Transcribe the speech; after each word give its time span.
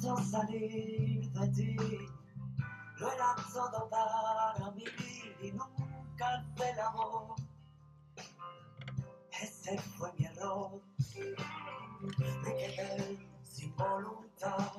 tanto 0.00 0.22
salir 0.22 1.30
de 1.30 1.48
ti. 1.48 1.76
Lo 2.98 3.12
era 3.12 3.34
todo 3.52 3.88
para 3.88 4.70
mí 4.72 4.84
y 5.42 5.52
nunca 5.52 6.44
la 6.76 6.90
voz. 6.90 7.40
Ese 9.42 9.78
fue 9.78 10.12
mi 10.14 10.26
error. 10.26 10.80
Me 12.18 12.56
quedé 12.56 13.28
sin 13.42 13.74
voluntad, 13.76 14.72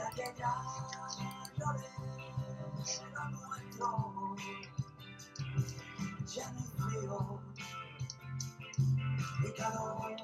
Será 0.00 0.10
que 0.12 0.34
ya 0.38 0.54
lloré 1.58 1.90
frío 6.76 7.42
ni 9.42 9.50
calor. 9.52 10.19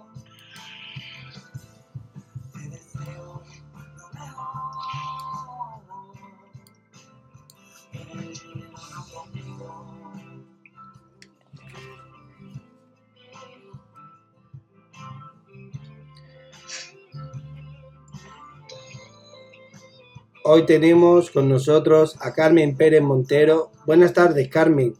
Hoy 20.49 20.65
tenemos 20.65 21.33
con 21.33 21.49
nosotros 21.49 22.17
a 22.21 22.33
Carmen 22.33 22.77
Pérez 22.77 23.03
Montero. 23.03 23.73
Buenas 23.85 24.13
tardes, 24.13 24.49
Carmen. 24.49 24.95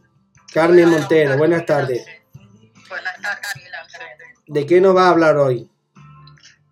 Carmen 0.53 0.89
Montero, 0.89 1.37
buenas 1.37 1.65
tardes. 1.65 2.05
Buenas 2.89 3.21
tardes. 3.21 3.53
¿De 4.45 4.65
qué 4.65 4.81
nos 4.81 4.93
va 4.93 5.05
a 5.05 5.09
hablar 5.11 5.37
hoy? 5.37 5.71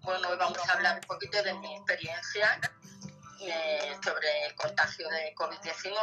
Bueno, 0.01 0.27
hoy 0.27 0.37
vamos 0.37 0.59
a 0.67 0.73
hablar 0.73 0.95
un 0.95 1.07
poquito 1.07 1.41
de 1.41 1.53
mi 1.53 1.73
experiencia 1.73 2.59
eh, 3.39 3.95
sobre 4.03 4.45
el 4.45 4.55
contagio 4.55 5.07
de 5.07 5.33
COVID-19. 5.35 5.95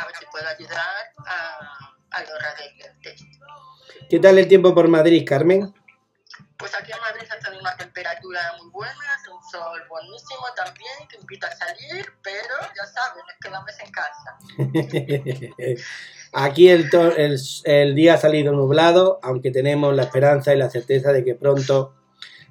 A 0.00 0.06
ver 0.06 0.16
si 0.18 0.24
puedo 0.32 0.48
ayudar 0.48 1.12
a, 1.18 1.94
a 2.12 2.20
los 2.22 2.42
radioyentes. 2.42 3.26
¿Qué 4.08 4.18
tal 4.18 4.38
el 4.38 4.48
tiempo 4.48 4.74
por 4.74 4.88
Madrid, 4.88 5.22
Carmen? 5.28 5.74
Pues 6.56 6.74
aquí 6.74 6.92
en 6.92 7.00
Madrid 7.00 7.28
hace 7.30 7.58
una 7.58 7.76
temperatura 7.76 8.40
muy 8.58 8.70
buena, 8.70 9.21
sol 9.52 9.82
buenísimo 9.88 10.46
también, 10.56 11.08
que 11.08 11.18
invita 11.20 11.46
a 11.46 11.56
salir, 11.56 12.06
pero 12.22 12.54
ya 12.74 12.86
saben, 12.86 13.22
nos 13.28 13.38
quedamos 13.38 13.72
en 13.84 13.90
casa. 13.92 15.82
Aquí 16.32 16.68
el, 16.70 17.94
día 17.94 18.14
ha 18.14 18.18
salido 18.18 18.52
nublado, 18.52 19.20
aunque 19.22 19.50
tenemos 19.50 19.94
la 19.94 20.04
esperanza 20.04 20.54
y 20.54 20.58
la 20.58 20.70
certeza 20.70 21.12
de 21.12 21.22
que 21.24 21.34
pronto 21.34 21.94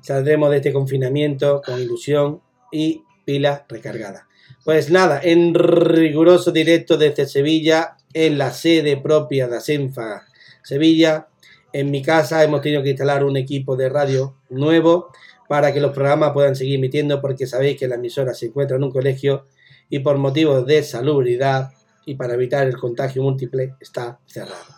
saldremos 0.01 0.51
de 0.51 0.57
este 0.57 0.71
confinamiento 0.71 1.61
con 1.65 1.79
ilusión 1.79 2.41
y 2.71 3.03
pilas 3.25 3.63
recargadas. 3.67 4.25
Pues 4.63 4.91
nada, 4.91 5.19
en 5.23 5.55
riguroso 5.55 6.51
directo 6.51 6.97
desde 6.97 7.25
Sevilla, 7.25 7.97
en 8.13 8.37
la 8.37 8.51
sede 8.51 8.97
propia 8.97 9.47
de 9.47 9.57
Asenfa 9.57 10.27
Sevilla, 10.63 11.27
en 11.73 11.89
mi 11.89 12.03
casa 12.03 12.43
hemos 12.43 12.61
tenido 12.61 12.83
que 12.83 12.89
instalar 12.89 13.23
un 13.23 13.37
equipo 13.37 13.75
de 13.75 13.89
radio 13.89 14.35
nuevo 14.49 15.11
para 15.51 15.73
que 15.73 15.81
los 15.81 15.91
programas 15.91 16.31
puedan 16.31 16.55
seguir 16.55 16.75
emitiendo 16.75 17.19
porque 17.19 17.45
sabéis 17.45 17.77
que 17.77 17.85
la 17.85 17.95
emisora 17.95 18.33
se 18.33 18.45
encuentra 18.45 18.77
en 18.77 18.85
un 18.85 18.89
colegio 18.89 19.47
y 19.89 19.99
por 19.99 20.17
motivos 20.17 20.65
de 20.65 20.81
salubridad 20.81 21.73
y 22.05 22.15
para 22.15 22.35
evitar 22.35 22.65
el 22.65 22.77
contagio 22.77 23.21
múltiple 23.21 23.75
está 23.81 24.21
cerrado. 24.25 24.73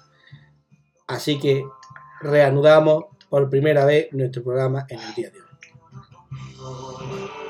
Así 1.06 1.40
que 1.40 1.64
reanudamos 2.22 3.04
por 3.30 3.52
primera 3.52 3.86
vez 3.86 4.08
nuestro 4.14 4.42
programa 4.42 4.88
en 4.90 5.00
el 5.00 5.14
día 5.14 5.30
de 5.30 5.42
hoy. 5.42 7.43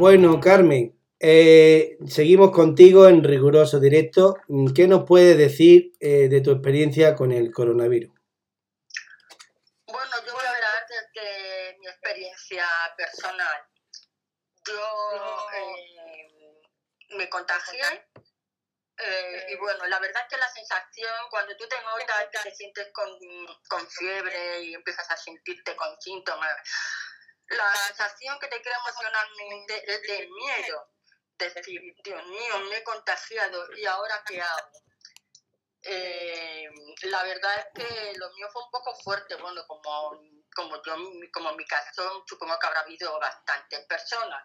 Bueno, 0.00 0.40
Carmen, 0.40 0.98
eh, 1.18 1.98
seguimos 2.08 2.52
contigo 2.52 3.06
en 3.06 3.22
riguroso 3.22 3.78
directo. 3.78 4.38
¿Qué 4.74 4.88
nos 4.88 5.04
puedes 5.04 5.36
decir 5.36 5.92
eh, 6.00 6.30
de 6.30 6.40
tu 6.40 6.52
experiencia 6.52 7.14
con 7.14 7.32
el 7.32 7.52
coronavirus? 7.52 8.10
Bueno, 9.84 10.12
yo 10.26 10.32
voy 10.32 10.44
a 10.46 10.52
hablar 10.52 10.86
desde 10.88 11.76
mi 11.80 11.86
experiencia 11.86 12.64
personal. 12.96 13.58
Yo 14.66 14.80
eh, 15.54 16.62
me 17.18 17.28
contagié 17.28 18.08
y 19.52 19.56
bueno, 19.56 19.86
la 19.86 19.98
verdad 19.98 20.22
es 20.22 20.28
que 20.34 20.40
la 20.40 20.48
sensación, 20.48 21.12
cuando 21.30 21.54
tú 21.58 21.66
te 21.68 21.76
notas 21.82 22.42
te 22.42 22.54
sientes 22.54 22.88
con, 22.94 23.10
con 23.68 23.86
fiebre 23.90 24.62
y 24.62 24.74
empiezas 24.74 25.10
a 25.10 25.16
sentirte 25.16 25.76
con 25.76 25.88
síntomas, 26.00 26.56
la 27.50 27.74
sensación 27.74 28.38
que 28.38 28.48
te 28.48 28.62
crea 28.62 28.78
emocionalmente 28.78 29.92
es 29.92 30.02
de 30.02 30.28
miedo. 30.28 30.88
De 31.36 31.50
decir, 31.50 31.80
Dios 32.04 32.26
mío, 32.26 32.58
me 32.68 32.76
he 32.76 32.84
contagiado 32.84 33.72
y 33.76 33.84
ahora 33.86 34.22
qué 34.26 34.40
hago. 34.40 34.70
Eh, 35.82 36.68
la 37.02 37.22
verdad 37.22 37.58
es 37.58 37.66
que 37.74 38.18
lo 38.18 38.30
mío 38.34 38.48
fue 38.52 38.62
un 38.62 38.70
poco 38.70 38.94
fuerte, 39.02 39.34
bueno, 39.36 39.66
como, 39.66 40.20
como 40.54 40.82
yo, 40.84 40.94
como 41.32 41.54
mi 41.54 41.64
caso, 41.64 42.22
supongo 42.26 42.58
que 42.58 42.66
habrá 42.66 42.80
habido 42.80 43.18
bastantes 43.18 43.86
personas. 43.86 44.44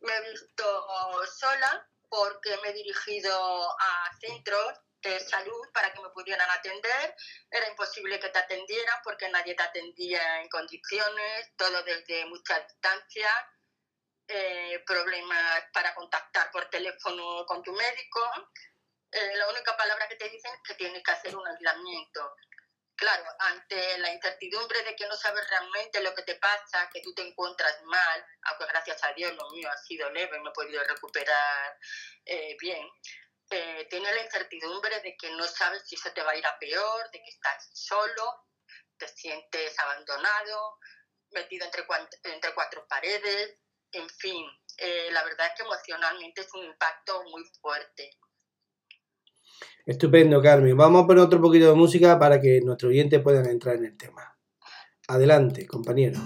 Me 0.00 0.16
he 0.16 0.30
visto 0.30 1.26
sola 1.26 1.86
porque 2.08 2.56
me 2.62 2.70
he 2.70 2.72
dirigido 2.72 3.70
a 3.78 4.10
centros 4.18 4.80
de 5.02 5.20
salud 5.20 5.68
para 5.72 5.92
que 5.92 6.00
me 6.00 6.10
pudieran 6.10 6.50
atender. 6.50 7.14
Era 7.50 7.68
imposible 7.68 8.20
que 8.20 8.28
te 8.28 8.38
atendieran 8.38 9.00
porque 9.04 9.28
nadie 9.28 9.54
te 9.54 9.62
atendía 9.62 10.40
en 10.40 10.48
condiciones, 10.48 11.50
todo 11.56 11.82
desde 11.82 12.26
mucha 12.26 12.58
distancia. 12.60 13.30
eh, 14.32 14.84
problemas 14.86 15.64
para 15.72 15.92
contactar 15.92 16.52
por 16.52 16.70
teléfono 16.70 17.44
con 17.46 17.64
tu 17.64 17.72
médico. 17.72 18.20
Eh, 19.10 19.36
la 19.36 19.48
única 19.48 19.76
palabra 19.76 20.06
que 20.06 20.14
te 20.14 20.28
dicen 20.28 20.52
es 20.54 20.60
que 20.62 20.74
tienes 20.74 21.02
que 21.02 21.10
hacer 21.10 21.34
un 21.34 21.44
aislamiento. 21.48 22.36
Claro, 22.94 23.24
ante 23.38 23.98
la 23.98 24.12
incertidumbre 24.12 24.82
de 24.82 24.94
que 24.94 25.06
no 25.08 25.16
sabes 25.16 25.48
realmente 25.48 26.02
lo 26.02 26.14
que 26.14 26.22
te 26.22 26.34
pasa, 26.36 26.88
que 26.92 27.00
tú 27.00 27.14
te 27.14 27.26
encuentras 27.26 27.82
mal, 27.84 28.26
aunque 28.42 28.66
gracias 28.66 29.02
a 29.02 29.12
Dios 29.14 29.34
lo 29.34 29.50
mío 29.50 29.70
ha 29.70 29.76
sido 29.78 30.10
leve, 30.10 30.38
me 30.38 30.50
he 30.50 30.52
podido 30.52 30.84
recuperar 30.84 31.78
eh, 32.26 32.56
bien, 32.60 32.86
eh, 33.50 33.86
tiene 33.90 34.12
la 34.14 34.22
incertidumbre 34.22 35.00
de 35.00 35.16
que 35.16 35.30
no 35.32 35.44
sabes 35.44 35.82
si 35.86 35.96
se 35.96 36.10
te 36.12 36.22
va 36.22 36.30
a 36.32 36.36
ir 36.36 36.46
a 36.46 36.58
peor, 36.58 37.10
de 37.12 37.18
que 37.18 37.30
estás 37.30 37.70
solo, 37.72 38.46
te 38.96 39.08
sientes 39.08 39.78
abandonado, 39.78 40.78
metido 41.32 41.66
entre, 41.66 41.84
entre 42.24 42.54
cuatro 42.54 42.86
paredes, 42.88 43.58
en 43.92 44.08
fin, 44.08 44.46
eh, 44.78 45.08
la 45.12 45.24
verdad 45.24 45.48
es 45.48 45.52
que 45.56 45.62
emocionalmente 45.64 46.40
es 46.42 46.54
un 46.54 46.64
impacto 46.64 47.24
muy 47.24 47.44
fuerte. 47.60 48.10
Estupendo, 49.84 50.40
Carmen. 50.40 50.76
Vamos 50.76 51.04
a 51.04 51.06
poner 51.06 51.24
otro 51.24 51.40
poquito 51.40 51.68
de 51.68 51.74
música 51.74 52.18
para 52.18 52.40
que 52.40 52.60
nuestros 52.60 52.90
oyentes 52.90 53.20
puedan 53.22 53.46
entrar 53.46 53.76
en 53.76 53.86
el 53.86 53.96
tema. 53.96 54.38
Adelante, 55.08 55.66
compañero. 55.66 56.20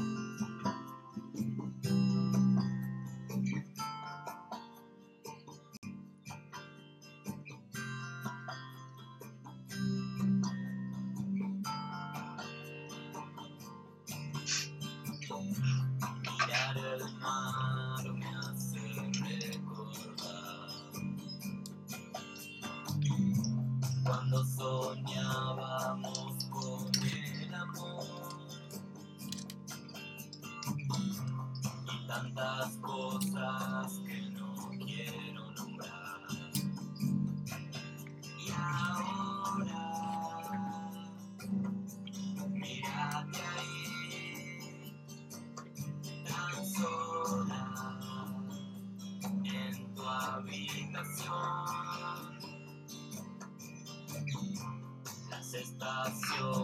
Las 55.30 55.54
estaciones. 55.54 56.63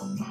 Come 0.00 0.16
on. 0.22 0.29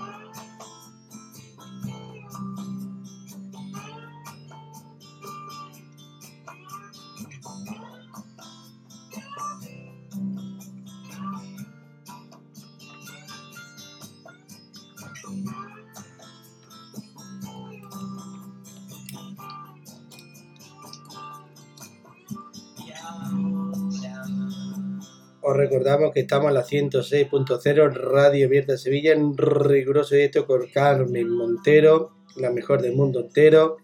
Os 25.50 25.58
recordamos 25.58 26.12
que 26.14 26.20
estamos 26.20 26.50
a 26.50 26.52
la 26.52 26.64
106.0 26.64 27.92
Radio 27.92 28.46
Abierta 28.46 28.78
Sevilla 28.78 29.14
en 29.14 29.36
riguroso 29.36 30.14
directo 30.14 30.46
con 30.46 30.70
Carmen 30.70 31.28
Montero, 31.28 32.18
la 32.36 32.52
mejor 32.52 32.84
del 32.84 32.94
mundo 32.94 33.22
entero, 33.22 33.78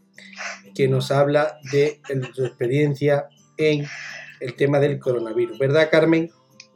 que 0.75 0.88
nos 0.88 1.09
habla 1.09 1.57
de 1.71 2.01
su 2.35 2.45
experiencia 2.45 3.29
en 3.57 3.84
el 4.41 4.55
tema 4.55 4.79
del 4.79 5.00
coronavirus. 5.00 5.57
¿Verdad, 5.57 5.89
Carmen? 5.89 6.29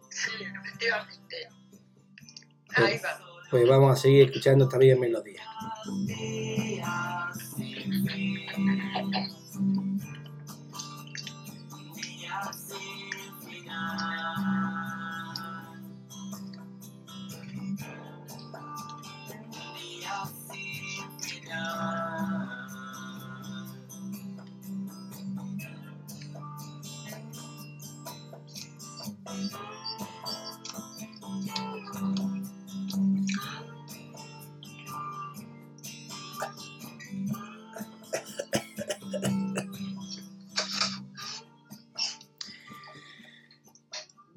Sí, 0.09 0.31
efectivamente. 0.43 1.35
Ahí 2.73 2.97
va. 2.97 3.19
Pues 3.51 3.69
vamos 3.69 3.91
a 3.91 4.01
seguir 4.01 4.25
escuchando 4.25 4.65
esta 4.65 4.79
bella 4.79 4.97
melodía. 4.97 5.43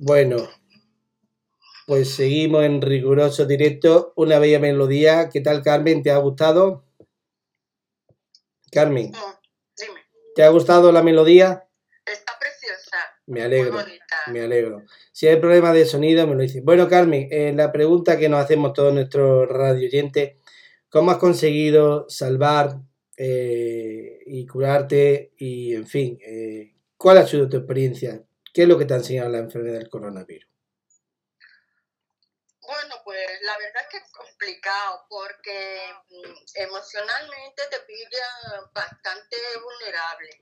Bueno, 0.05 0.49
pues 1.87 2.13
seguimos 2.17 2.65
en 2.65 2.83
riguroso 2.83 3.47
directo. 3.47 4.13
Una 4.17 4.41
bella 4.41 4.59
melodía. 4.59 5.29
¿Qué 5.29 5.41
tal, 5.41 5.63
Carmen? 5.63 6.03
¿Te 6.03 6.11
ha 6.11 6.17
gustado? 6.17 6.85
Carmen. 8.73 9.13
¿Te 10.35 10.43
ha 10.43 10.49
gustado 10.49 10.91
la 10.91 11.05
melodía? 11.05 11.69
Está 12.05 12.33
preciosa. 12.41 12.97
Me 13.27 13.43
alegro. 13.43 13.79
Me 14.27 14.41
alegro. 14.41 14.83
Si 15.13 15.29
hay 15.29 15.37
problema 15.37 15.73
de 15.73 15.87
sonido, 15.87 16.27
me 16.27 16.35
lo 16.35 16.43
dices. 16.43 16.65
Bueno, 16.65 16.89
Carmen, 16.89 17.29
eh, 17.31 17.53
la 17.55 17.71
pregunta 17.71 18.19
que 18.19 18.29
nos 18.29 18.41
hacemos 18.41 18.73
todos 18.73 18.93
nuestros 18.93 19.49
radio 19.49 19.87
oyentes, 19.87 20.33
¿cómo 20.89 21.13
has 21.13 21.19
conseguido 21.19 22.07
salvar 22.09 22.81
eh, 23.17 24.19
y 24.27 24.49
curarte? 24.49 25.31
Y, 25.39 25.75
en 25.75 25.87
fin, 25.87 26.19
eh, 26.27 26.75
¿cuál 26.97 27.19
ha 27.19 27.27
sido 27.29 27.49
tu 27.49 27.59
experiencia? 27.59 28.21
¿Qué 28.53 28.63
es 28.63 28.69
lo 28.69 28.79
que 28.79 28.85
te 28.85 28.93
ha 28.93 28.99
enseñado 28.99 29.31
la 29.31 29.39
enfermedad 29.39 29.79
del 29.79 29.89
coronavirus? 29.89 30.51
Bueno, 32.61 32.97
pues 33.03 33.29
la 33.43 33.57
verdad 33.57 33.83
es 33.83 33.89
que 33.89 33.97
es 33.97 34.13
complicado 34.13 35.07
porque 35.09 35.95
mm, 36.11 36.35
emocionalmente 36.57 37.63
te 37.71 37.81
pilla 37.81 38.29
bastante 38.75 39.37
vulnerable. 39.63 40.39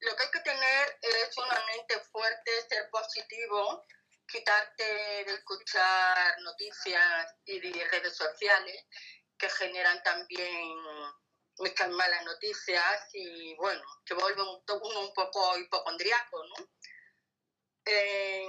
Lo 0.00 0.14
que 0.14 0.22
hay 0.24 0.30
que 0.30 0.40
tener 0.40 0.98
es 1.00 1.38
una 1.38 1.58
mente 1.66 2.00
fuerte, 2.10 2.50
ser 2.68 2.90
positivo, 2.90 3.82
quitarte 4.26 4.84
de 5.24 5.34
escuchar 5.34 6.38
noticias 6.40 7.34
y 7.46 7.60
de 7.60 7.88
redes 7.88 8.14
sociales 8.14 8.86
que 9.38 9.48
generan 9.48 10.02
también 10.02 10.76
muchas 11.58 11.88
malas 11.90 12.24
noticias 12.24 13.08
y 13.14 13.54
bueno, 13.56 13.82
que 14.04 14.14
vuelve 14.14 14.42
uno 14.42 15.00
un 15.00 15.14
poco 15.14 15.58
hipocondriaco, 15.58 16.44
¿no? 16.44 16.68
Eh, 17.84 18.48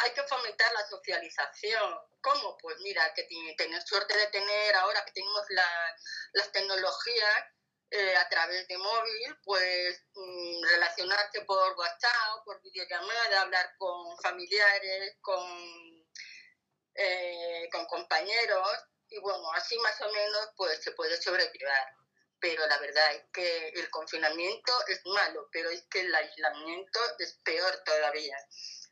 hay 0.00 0.10
que 0.12 0.22
fomentar 0.24 0.72
la 0.72 0.86
socialización. 0.88 1.98
¿Cómo? 2.20 2.56
Pues 2.58 2.78
mira, 2.80 3.12
que 3.14 3.24
tener 3.56 3.82
suerte 3.82 4.16
de 4.16 4.26
tener 4.28 4.74
ahora 4.76 5.04
que 5.04 5.12
tenemos 5.12 5.44
las 6.32 6.52
tecnologías 6.52 7.44
eh, 7.90 8.16
a 8.16 8.28
través 8.28 8.66
de 8.68 8.78
móvil, 8.78 9.36
pues 9.44 10.02
mm, 10.14 10.64
relacionarse 10.64 11.42
por 11.42 11.76
WhatsApp, 11.76 12.44
por 12.44 12.60
videollamada, 12.62 13.42
hablar 13.42 13.74
con 13.76 14.16
familiares, 14.18 15.16
con, 15.20 16.06
eh, 16.94 17.68
con 17.70 17.84
compañeros 17.86 18.68
y 19.08 19.18
bueno, 19.20 19.52
así 19.52 19.78
más 19.80 20.00
o 20.00 20.10
menos 20.10 20.48
pues 20.56 20.82
se 20.82 20.92
puede 20.92 21.20
sobrevivir. 21.20 21.68
Pero 22.42 22.66
la 22.66 22.78
verdad 22.78 23.14
es 23.14 23.22
que 23.32 23.68
el 23.68 23.88
confinamiento 23.88 24.72
es 24.88 25.00
malo, 25.06 25.48
pero 25.50 25.70
es 25.70 25.82
que 25.88 26.00
el 26.00 26.14
aislamiento 26.14 27.00
es 27.18 27.40
peor 27.44 27.82
todavía. 27.86 28.36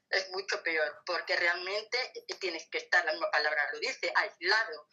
Es 0.09 0.31
mucho 0.31 0.63
peor, 0.63 1.03
porque 1.05 1.37
realmente 1.37 1.99
tienes 2.41 2.67
que 2.71 2.79
estar, 2.79 3.05
la 3.05 3.13
misma 3.13 3.31
palabra 3.31 3.71
lo 3.73 3.79
dice, 3.81 4.11
aislado 4.15 4.89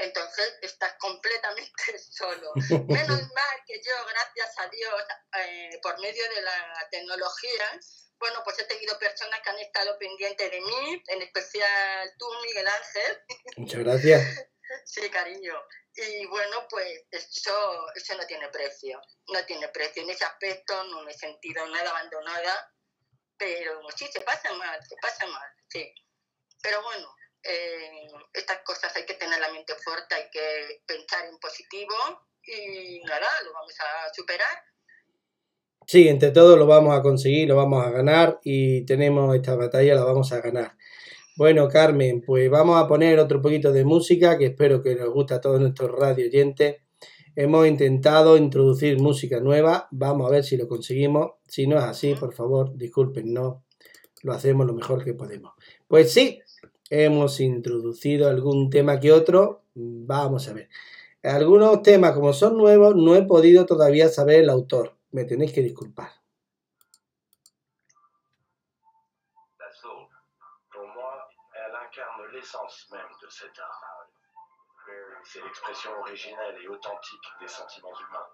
entonces 0.00 0.58
estás 0.62 0.94
completamente 0.98 1.98
solo. 2.10 2.52
Menos 2.88 3.20
mal 3.34 3.56
que 3.66 3.80
yo, 3.82 3.92
gracias 4.08 4.58
a 4.58 4.68
Dios, 4.68 5.04
eh, 5.38 5.78
por 5.82 5.98
medio 6.00 6.22
de 6.34 6.42
la 6.42 6.88
tecnología, 6.90 7.80
bueno, 8.18 8.42
pues 8.44 8.58
he 8.58 8.64
tenido 8.64 8.98
personas 8.98 9.40
que 9.42 9.50
han 9.50 9.58
estado 9.58 9.98
pendientes 9.98 10.50
de 10.50 10.60
mí, 10.60 11.02
en 11.06 11.22
especial 11.22 12.12
tú, 12.18 12.26
Miguel 12.42 12.66
Ángel. 12.66 13.18
Muchas 13.56 13.80
gracias. 13.80 14.46
sí, 14.84 15.08
cariño. 15.10 15.54
Y 16.00 16.26
bueno, 16.26 16.66
pues 16.70 17.04
eso, 17.10 17.52
eso 17.94 18.16
no 18.16 18.24
tiene 18.26 18.48
precio, 18.48 19.00
no 19.28 19.44
tiene 19.44 19.68
precio. 19.68 20.02
En 20.02 20.10
ese 20.10 20.24
aspecto 20.24 20.82
no 20.84 21.02
me 21.02 21.10
he 21.10 21.14
sentido 21.14 21.66
nada 21.68 21.90
abandonada, 21.90 22.72
pero 23.36 23.80
sí, 23.94 24.06
se 24.10 24.22
pasa 24.22 24.52
mal, 24.54 24.80
se 24.86 24.96
pasa 24.96 25.26
mal, 25.26 25.48
sí. 25.68 25.92
Pero 26.62 26.82
bueno, 26.82 27.06
eh, 27.42 28.08
estas 28.32 28.60
cosas 28.60 28.94
hay 28.96 29.04
que 29.04 29.14
tener 29.14 29.40
la 29.40 29.52
mente 29.52 29.74
fuerte, 29.74 30.14
hay 30.14 30.30
que 30.30 30.82
pensar 30.86 31.26
en 31.26 31.38
positivo 31.38 31.94
y 32.42 33.00
nada, 33.00 33.28
lo 33.44 33.52
vamos 33.52 33.74
a 33.80 34.14
superar. 34.14 34.64
Sí, 35.86 36.08
entre 36.08 36.30
todos 36.30 36.58
lo 36.58 36.66
vamos 36.66 36.96
a 36.96 37.02
conseguir, 37.02 37.48
lo 37.48 37.56
vamos 37.56 37.84
a 37.84 37.90
ganar 37.90 38.38
y 38.42 38.86
tenemos 38.86 39.34
esta 39.34 39.56
batalla, 39.56 39.96
la 39.96 40.04
vamos 40.04 40.32
a 40.32 40.40
ganar. 40.40 40.76
Bueno, 41.40 41.68
Carmen, 41.68 42.20
pues 42.20 42.50
vamos 42.50 42.78
a 42.78 42.86
poner 42.86 43.18
otro 43.18 43.40
poquito 43.40 43.72
de 43.72 43.82
música 43.82 44.36
que 44.36 44.44
espero 44.44 44.82
que 44.82 44.94
nos 44.94 45.08
guste 45.08 45.32
a 45.32 45.40
todos 45.40 45.58
nuestros 45.58 45.90
radio 45.90 46.26
oyentes. 46.26 46.82
Hemos 47.34 47.66
intentado 47.66 48.36
introducir 48.36 49.00
música 49.00 49.40
nueva, 49.40 49.88
vamos 49.90 50.28
a 50.28 50.32
ver 50.32 50.44
si 50.44 50.58
lo 50.58 50.68
conseguimos. 50.68 51.30
Si 51.46 51.66
no 51.66 51.78
es 51.78 51.84
así, 51.84 52.14
por 52.14 52.34
favor, 52.34 52.76
disculpen, 52.76 53.32
no, 53.32 53.64
lo 54.22 54.34
hacemos 54.34 54.66
lo 54.66 54.74
mejor 54.74 55.02
que 55.02 55.14
podemos. 55.14 55.54
Pues 55.88 56.12
sí, 56.12 56.40
hemos 56.90 57.40
introducido 57.40 58.28
algún 58.28 58.68
tema 58.68 59.00
que 59.00 59.10
otro. 59.10 59.62
Vamos 59.72 60.46
a 60.46 60.52
ver. 60.52 60.68
Algunos 61.22 61.80
temas, 61.80 62.12
como 62.12 62.34
son 62.34 62.58
nuevos, 62.58 62.94
no 62.96 63.16
he 63.16 63.22
podido 63.22 63.64
todavía 63.64 64.10
saber 64.10 64.40
el 64.40 64.50
autor. 64.50 64.94
Me 65.10 65.24
tenéis 65.24 65.52
que 65.52 65.62
disculpar. 65.62 66.19
L'essence 72.50 72.88
même 72.90 73.08
de 73.22 73.28
cet 73.28 73.58
art. 73.58 74.06
C'est 75.24 75.42
l'expression 75.42 75.92
originelle 76.00 76.58
et 76.62 76.68
authentique 76.68 77.28
des 77.40 77.48
sentiments 77.48 77.92
humains. 78.00 78.26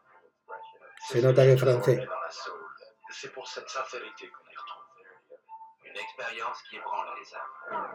Se 1.08 1.18
nota 1.18 1.44
que 1.44 1.50
es 1.50 1.56
français. 1.56 2.08
C'est 3.10 3.32
pour 3.32 3.46
cette 3.46 3.68
sincérité 3.68 4.28
qu'on 4.28 4.50
y 4.50 4.56
retrouve. 4.56 4.84
Une 5.84 5.96
expérience 5.96 6.62
qui 6.62 6.76
ébranle 6.76 7.08
les 7.18 7.34
âmes. 7.34 7.94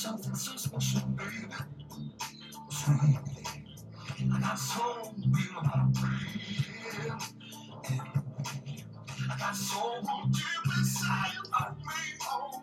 Something 0.00 0.34
so 0.34 0.56
special, 0.56 1.02
baby. 1.10 1.44
Sweet. 2.70 3.18
I 4.32 4.40
got 4.40 4.58
so 4.58 5.12
real 5.28 5.58
about 5.60 5.94
I 9.28 9.38
got 9.38 9.54
so 9.54 10.00
deep 10.32 10.78
inside 10.78 11.36
of 11.60 11.76
me, 11.76 12.16
oh 12.22 12.62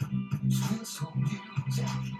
baby. 0.00 0.54
Sweet 0.54 0.86
soul 0.86 1.12
music. 1.14 2.11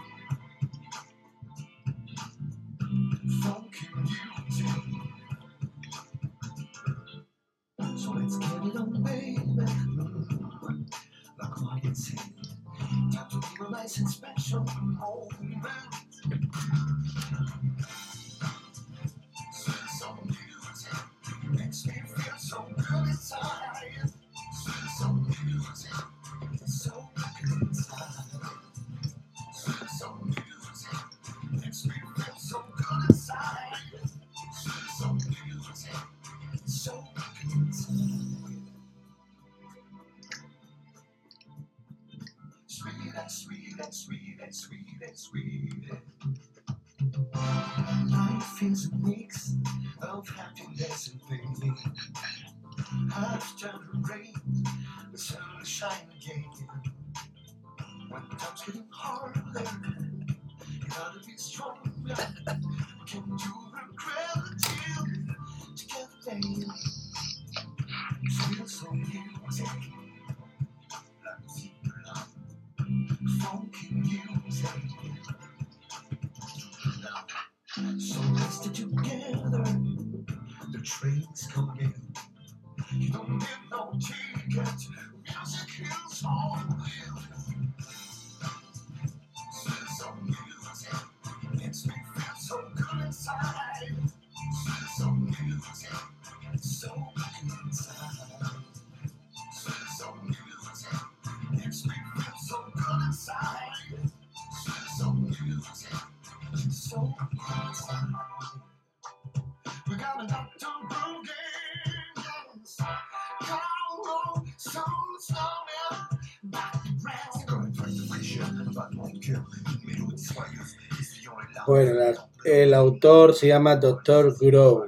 Bueno, 121.73 121.99
el 122.45 122.75
autor 122.75 123.35
se 123.35 123.47
llama 123.47 123.77
Dr. 123.77 124.37
Grow. 124.39 124.85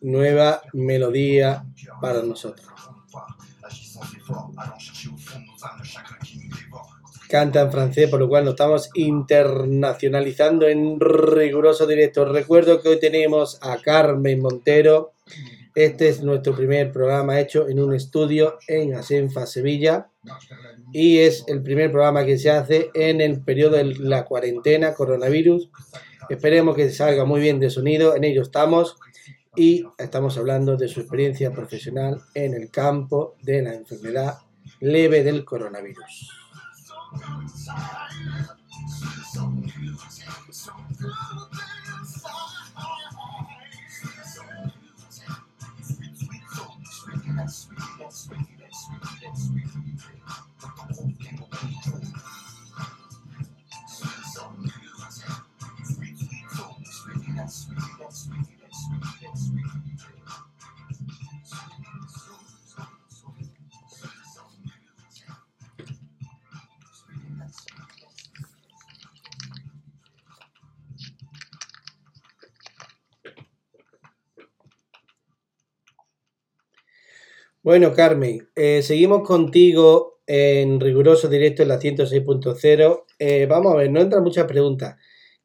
Nueva 0.00 0.62
melodía 0.72 1.66
para 2.00 2.22
nosotros. 2.22 2.66
Canta 7.28 7.60
en 7.60 7.70
francés, 7.70 8.08
por 8.08 8.20
lo 8.20 8.26
cual 8.26 8.46
nos 8.46 8.54
estamos 8.54 8.88
internacionalizando 8.94 10.66
en 10.66 10.98
riguroso 10.98 11.86
directo. 11.86 12.24
Recuerdo 12.24 12.80
que 12.80 12.88
hoy 12.88 12.98
tenemos 12.98 13.58
a 13.60 13.76
Carmen 13.76 14.40
Montero. 14.40 15.12
Este 15.74 16.08
es 16.08 16.22
nuestro 16.22 16.56
primer 16.56 16.90
programa 16.90 17.38
hecho 17.38 17.68
en 17.68 17.80
un 17.80 17.92
estudio 17.92 18.58
en 18.66 18.94
Asenfa, 18.94 19.44
Sevilla. 19.44 20.08
Y 20.92 21.18
es 21.18 21.44
el 21.48 21.62
primer 21.62 21.90
programa 21.90 22.24
que 22.24 22.38
se 22.38 22.50
hace 22.50 22.90
en 22.94 23.20
el 23.20 23.40
periodo 23.42 23.76
de 23.76 23.84
la 23.84 24.24
cuarentena, 24.24 24.94
coronavirus. 24.94 25.70
Esperemos 26.28 26.76
que 26.76 26.90
salga 26.90 27.24
muy 27.24 27.40
bien 27.40 27.60
de 27.60 27.70
sonido. 27.70 28.16
En 28.16 28.24
ello 28.24 28.42
estamos. 28.42 28.96
Y 29.56 29.84
estamos 29.98 30.38
hablando 30.38 30.76
de 30.76 30.88
su 30.88 31.00
experiencia 31.00 31.50
profesional 31.50 32.20
en 32.34 32.54
el 32.54 32.70
campo 32.70 33.34
de 33.42 33.62
la 33.62 33.74
enfermedad 33.74 34.38
leve 34.80 35.24
del 35.24 35.44
coronavirus. 35.44 36.30
Bueno, 77.68 77.92
Carmen, 77.92 78.48
eh, 78.56 78.80
seguimos 78.80 79.28
contigo 79.28 80.22
en 80.26 80.80
riguroso 80.80 81.28
directo 81.28 81.60
en 81.60 81.68
la 81.68 81.78
106.0. 81.78 83.04
Eh, 83.18 83.44
vamos 83.44 83.74
a 83.74 83.76
ver, 83.76 83.90
no 83.90 84.00
entran 84.00 84.22
muchas 84.22 84.46
preguntas. 84.46 84.96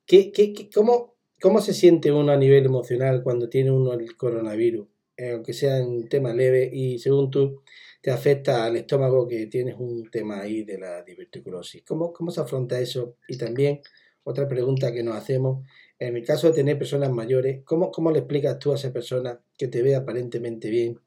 ¿Qué, 0.06 0.32
qué, 0.32 0.54
qué- 0.54 0.70
cómo, 0.74 1.16
¿Cómo 1.42 1.60
se 1.60 1.74
siente 1.74 2.14
uno 2.14 2.32
a 2.32 2.38
nivel 2.38 2.64
emocional 2.64 3.24
cuando 3.24 3.50
tiene 3.50 3.72
uno 3.72 3.92
el 3.92 4.16
coronavirus? 4.16 4.88
Eh, 5.18 5.32
aunque 5.32 5.52
sea 5.52 5.84
un 5.86 6.08
tema 6.08 6.34
leve 6.34 6.70
y 6.72 6.98
según 6.98 7.30
tú 7.30 7.62
te 8.02 8.10
afecta 8.10 8.64
al 8.64 8.78
estómago 8.78 9.28
que 9.28 9.48
tienes 9.48 9.76
un 9.78 10.10
tema 10.10 10.40
ahí 10.40 10.64
de 10.64 10.78
la 10.80 11.04
diverticulosis. 11.04 11.84
¿Cómo, 11.86 12.14
cómo 12.14 12.32
se 12.32 12.40
afronta 12.40 12.80
eso? 12.80 13.18
Y 13.28 13.38
también 13.38 13.82
otra 14.24 14.48
pregunta 14.48 14.94
que 14.94 15.04
nos 15.04 15.18
hacemos, 15.18 15.68
en 16.00 16.16
el 16.16 16.24
caso 16.26 16.48
de 16.48 16.54
tener 16.54 16.78
personas 16.78 17.12
mayores, 17.12 17.64
¿cómo, 17.66 17.92
cómo 17.92 18.12
le 18.12 18.20
explicas 18.20 18.58
tú 18.60 18.72
a 18.72 18.76
esa 18.76 18.94
persona 18.94 19.42
que 19.58 19.68
te 19.68 19.82
ve 19.82 19.94
aparentemente 19.96 20.70
bien 20.70 20.98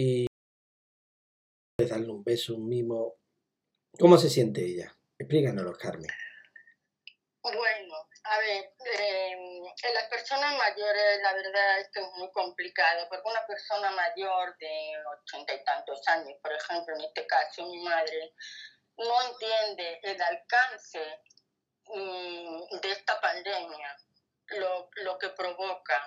y 0.00 0.28
darle 1.76 2.12
un 2.12 2.22
beso, 2.22 2.54
un 2.54 2.68
mimo? 2.68 3.16
¿Cómo 3.98 4.16
se 4.16 4.30
siente 4.30 4.64
ella? 4.64 4.94
Explícanoslo, 5.18 5.72
Carmen. 5.76 6.10
Bueno, 7.42 7.94
a 8.22 8.38
ver, 8.38 8.72
eh, 8.96 9.32
en 9.32 9.94
las 9.94 10.04
personas 10.04 10.56
mayores 10.56 11.20
la 11.20 11.32
verdad 11.32 11.80
es 11.80 11.90
que 11.92 12.00
es 12.00 12.06
muy 12.16 12.30
complicado, 12.30 13.08
porque 13.08 13.28
una 13.28 13.44
persona 13.44 13.90
mayor 13.90 14.56
de 14.58 14.92
ochenta 15.16 15.54
y 15.54 15.64
tantos 15.64 16.06
años, 16.06 16.38
por 16.42 16.52
ejemplo, 16.52 16.94
en 16.94 17.04
este 17.04 17.26
caso 17.26 17.66
mi 17.66 17.82
madre, 17.82 18.34
no 18.98 19.32
entiende 19.32 19.98
el 20.04 20.22
alcance 20.22 21.22
mm, 21.86 22.80
de 22.82 22.92
esta 22.92 23.20
pandemia, 23.20 23.96
lo, 24.58 24.90
lo 25.02 25.18
que 25.18 25.30
provoca. 25.30 26.00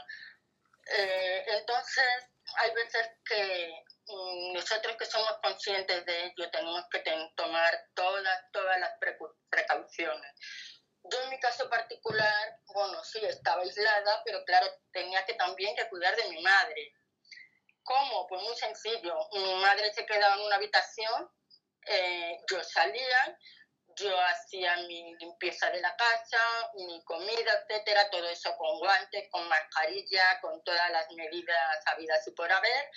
Eh, 0.98 1.46
entonces, 1.60 2.31
hay 2.58 2.74
veces 2.74 3.10
que 3.26 3.84
mm, 4.08 4.54
nosotros 4.54 4.96
que 4.98 5.06
somos 5.06 5.38
conscientes 5.42 6.06
de 6.06 6.26
ello 6.26 6.50
tenemos 6.52 6.86
que 6.92 7.04
tomar 7.36 7.86
todas, 7.94 8.52
todas 8.52 8.80
las 8.80 8.92
precauciones. 9.50 10.32
Yo 11.04 11.22
en 11.24 11.30
mi 11.30 11.40
caso 11.40 11.70
particular, 11.70 12.60
bueno, 12.74 13.04
sí, 13.04 13.20
estaba 13.26 13.64
aislada, 13.64 14.22
pero 14.24 14.44
claro, 14.46 14.68
tenía 14.92 15.26
que 15.26 15.34
también 15.34 15.76
cuidar 15.90 16.16
de 16.16 16.30
mi 16.30 16.42
madre. 16.42 16.94
¿Cómo? 17.84 18.28
Pues 18.28 18.42
muy 18.44 18.56
sencillo. 18.56 19.18
Mi 19.34 19.56
madre 19.56 19.92
se 19.94 20.06
quedaba 20.06 20.36
en 20.36 20.42
una 20.42 20.56
habitación, 20.58 21.32
eh, 21.88 22.38
yo 22.50 22.64
salía, 22.64 23.38
yo 23.96 24.20
hacía 24.20 24.76
mi 24.88 25.16
limpieza 25.18 25.70
de 25.70 25.82
la 25.82 25.96
casa, 25.96 26.72
mi 26.76 27.04
comida, 27.04 27.52
etcétera, 27.54 28.10
todo 28.10 28.28
eso 28.30 28.56
con 28.58 28.80
guantes, 28.80 29.30
con 29.32 29.48
mascarilla, 29.48 30.40
con 30.42 30.64
todas 30.64 30.92
las 30.92 31.10
medidas 31.12 31.88
habidas 31.88 32.28
y 32.28 32.32
por 32.32 32.52
haber. 32.52 32.90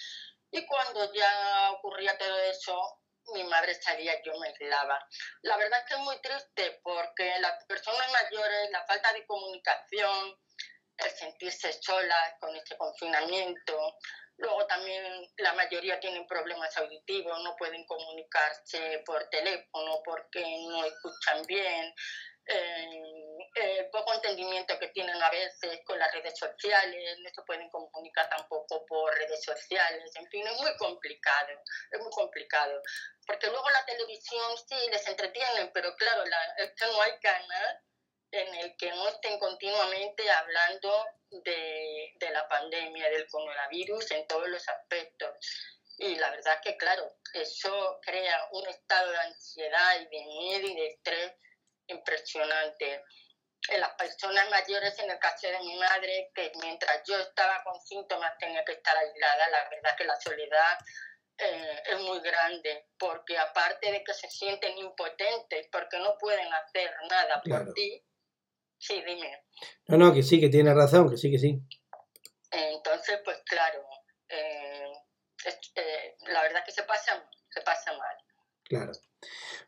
Y 0.50 0.64
cuando 0.66 1.12
ya 1.12 1.72
ocurría 1.72 2.16
todo 2.16 2.38
eso, 2.38 3.00
mi 3.32 3.44
madre 3.44 3.74
salía, 3.74 4.22
yo 4.22 4.38
me 4.38 4.48
aislaba. 4.48 4.98
La 5.42 5.56
verdad 5.56 5.80
es 5.80 5.86
que 5.86 5.94
es 5.94 6.00
muy 6.00 6.20
triste 6.20 6.80
porque 6.82 7.38
las 7.40 7.64
personas 7.64 8.10
mayores, 8.12 8.70
la 8.70 8.84
falta 8.86 9.12
de 9.12 9.26
comunicación, 9.26 10.38
el 10.98 11.10
sentirse 11.10 11.72
solas 11.82 12.34
con 12.40 12.54
este 12.54 12.76
confinamiento, 12.76 13.96
luego 14.36 14.66
también 14.66 15.04
la 15.38 15.52
mayoría 15.54 16.00
tienen 16.00 16.26
problemas 16.26 16.76
auditivos, 16.76 17.42
no 17.42 17.56
pueden 17.56 17.84
comunicarse 17.86 19.02
por 19.06 19.28
teléfono 19.30 20.00
porque 20.04 20.40
no 20.68 20.84
escuchan 20.84 21.42
bien, 21.46 21.94
eh, 22.46 23.02
el 23.54 23.88
poco 23.90 24.12
entendimiento 24.12 24.78
que 24.78 24.88
tienen 24.88 25.20
a 25.22 25.30
veces 25.30 25.80
con 25.84 25.98
las 25.98 26.12
redes 26.12 26.38
sociales, 26.38 27.18
no 27.20 27.30
se 27.30 27.42
pueden 27.42 27.70
comunicar 27.70 28.28
tampoco 28.28 28.84
por 28.86 29.14
redes 29.14 29.42
sociales, 29.42 30.10
en 30.16 30.26
fin, 30.28 30.46
es 30.46 30.60
muy 30.60 30.76
complicado, 30.76 31.48
es 31.90 32.00
muy 32.00 32.10
complicado. 32.10 32.82
Porque 33.26 33.46
luego 33.46 33.70
la 33.70 33.84
televisión 33.86 34.58
sí 34.68 34.76
les 34.90 35.06
entretienen, 35.08 35.70
pero 35.72 35.94
claro, 35.96 36.24
la, 36.26 36.38
no 36.92 37.02
hay 37.02 37.18
canal 37.20 37.80
en 38.32 38.54
el 38.56 38.76
que 38.76 38.90
no 38.90 39.08
estén 39.08 39.38
continuamente 39.38 40.28
hablando 40.28 41.06
de 41.30 42.12
la 42.34 42.46
pandemia, 42.48 43.08
del 43.08 43.26
coronavirus 43.28 44.10
en 44.10 44.26
todos 44.26 44.48
los 44.48 44.68
aspectos. 44.68 45.30
Y 45.96 46.16
la 46.16 46.30
verdad 46.30 46.60
que, 46.62 46.76
claro, 46.76 47.16
eso 47.32 48.00
crea 48.02 48.48
un 48.52 48.68
estado 48.68 49.10
de 49.10 49.18
ansiedad 49.18 50.00
y 50.00 50.04
de 50.16 50.24
miedo 50.26 50.68
y 50.68 50.74
de 50.74 50.86
estrés 50.88 51.32
impresionante. 51.86 53.02
En 53.70 53.80
las 53.80 53.94
personas 53.94 54.50
mayores, 54.50 54.98
en 54.98 55.10
el 55.10 55.18
caso 55.18 55.46
de 55.48 55.58
mi 55.60 55.78
madre, 55.78 56.30
que 56.34 56.52
mientras 56.60 57.00
yo 57.06 57.18
estaba 57.18 57.62
con 57.64 57.80
síntomas 57.80 58.36
tenía 58.38 58.62
que 58.64 58.72
estar 58.72 58.94
aislada, 58.96 59.48
la 59.48 59.68
verdad 59.70 59.96
que 59.96 60.04
la 60.04 60.20
soledad 60.20 60.78
eh, 61.38 61.82
es 61.90 62.00
muy 62.00 62.20
grande, 62.20 62.88
porque 62.98 63.38
aparte 63.38 63.90
de 63.90 64.04
que 64.04 64.12
se 64.12 64.28
sienten 64.28 64.76
impotentes, 64.76 65.66
porque 65.72 65.98
no 65.98 66.16
pueden 66.18 66.52
hacer 66.52 66.90
nada 67.08 67.40
Claro. 67.42 67.64
por 67.64 67.74
ti, 67.74 68.04
sí, 68.78 69.02
dime. 69.02 69.44
No, 69.86 69.96
no, 69.96 70.12
que 70.12 70.22
sí, 70.22 70.40
que 70.40 70.50
tiene 70.50 70.74
razón, 70.74 71.08
que 71.08 71.16
sí, 71.16 71.30
que 71.30 71.38
sí. 71.38 71.58
Entonces, 72.56 73.20
pues 73.24 73.38
claro, 73.46 73.84
eh, 74.28 74.92
es- 75.44 75.72
eh, 75.76 76.16
la 76.28 76.42
verdad 76.42 76.64
que 76.64 76.72
se 76.72 76.82
pasa, 76.84 77.28
se 77.50 77.60
pasa 77.62 77.92
mal. 77.92 78.16
Claro. 78.64 78.92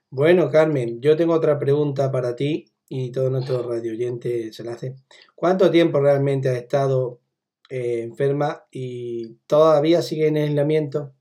Bueno, 0.08 0.50
Carmen, 0.50 1.00
yo 1.00 1.16
tengo 1.16 1.34
otra 1.34 1.58
pregunta 1.58 2.10
para 2.10 2.34
ti 2.36 2.72
y 2.88 3.10
todos 3.12 3.30
nuestros 3.30 3.66
radio 3.66 3.92
oyentes 3.92 4.54
se 4.54 4.64
la 4.64 4.72
hacen. 4.72 4.96
¿Cuánto 5.34 5.70
tiempo 5.70 6.00
realmente 6.00 6.48
has 6.48 6.56
estado 6.56 7.20
eh, 7.68 8.02
enferma 8.02 8.66
y 8.70 9.34
todavía 9.46 10.00
sigue 10.00 10.28
en 10.28 10.36
aislamiento? 10.36 11.12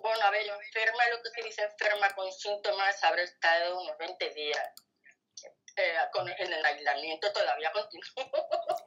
Bueno, 0.00 0.24
a 0.24 0.30
ver, 0.30 0.42
enferma, 0.46 1.02
lo 1.10 1.22
que 1.22 1.30
se 1.30 1.46
dice 1.46 1.62
enferma 1.62 2.08
con 2.14 2.30
síntomas, 2.32 3.02
habrá 3.04 3.22
estado 3.22 3.80
unos 3.82 3.98
20 3.98 4.30
días. 4.30 4.70
Eh, 5.78 5.94
con, 6.12 6.26
en 6.28 6.52
el 6.52 6.64
aislamiento 6.64 7.30
todavía 7.32 7.70
continúo. 7.72 8.30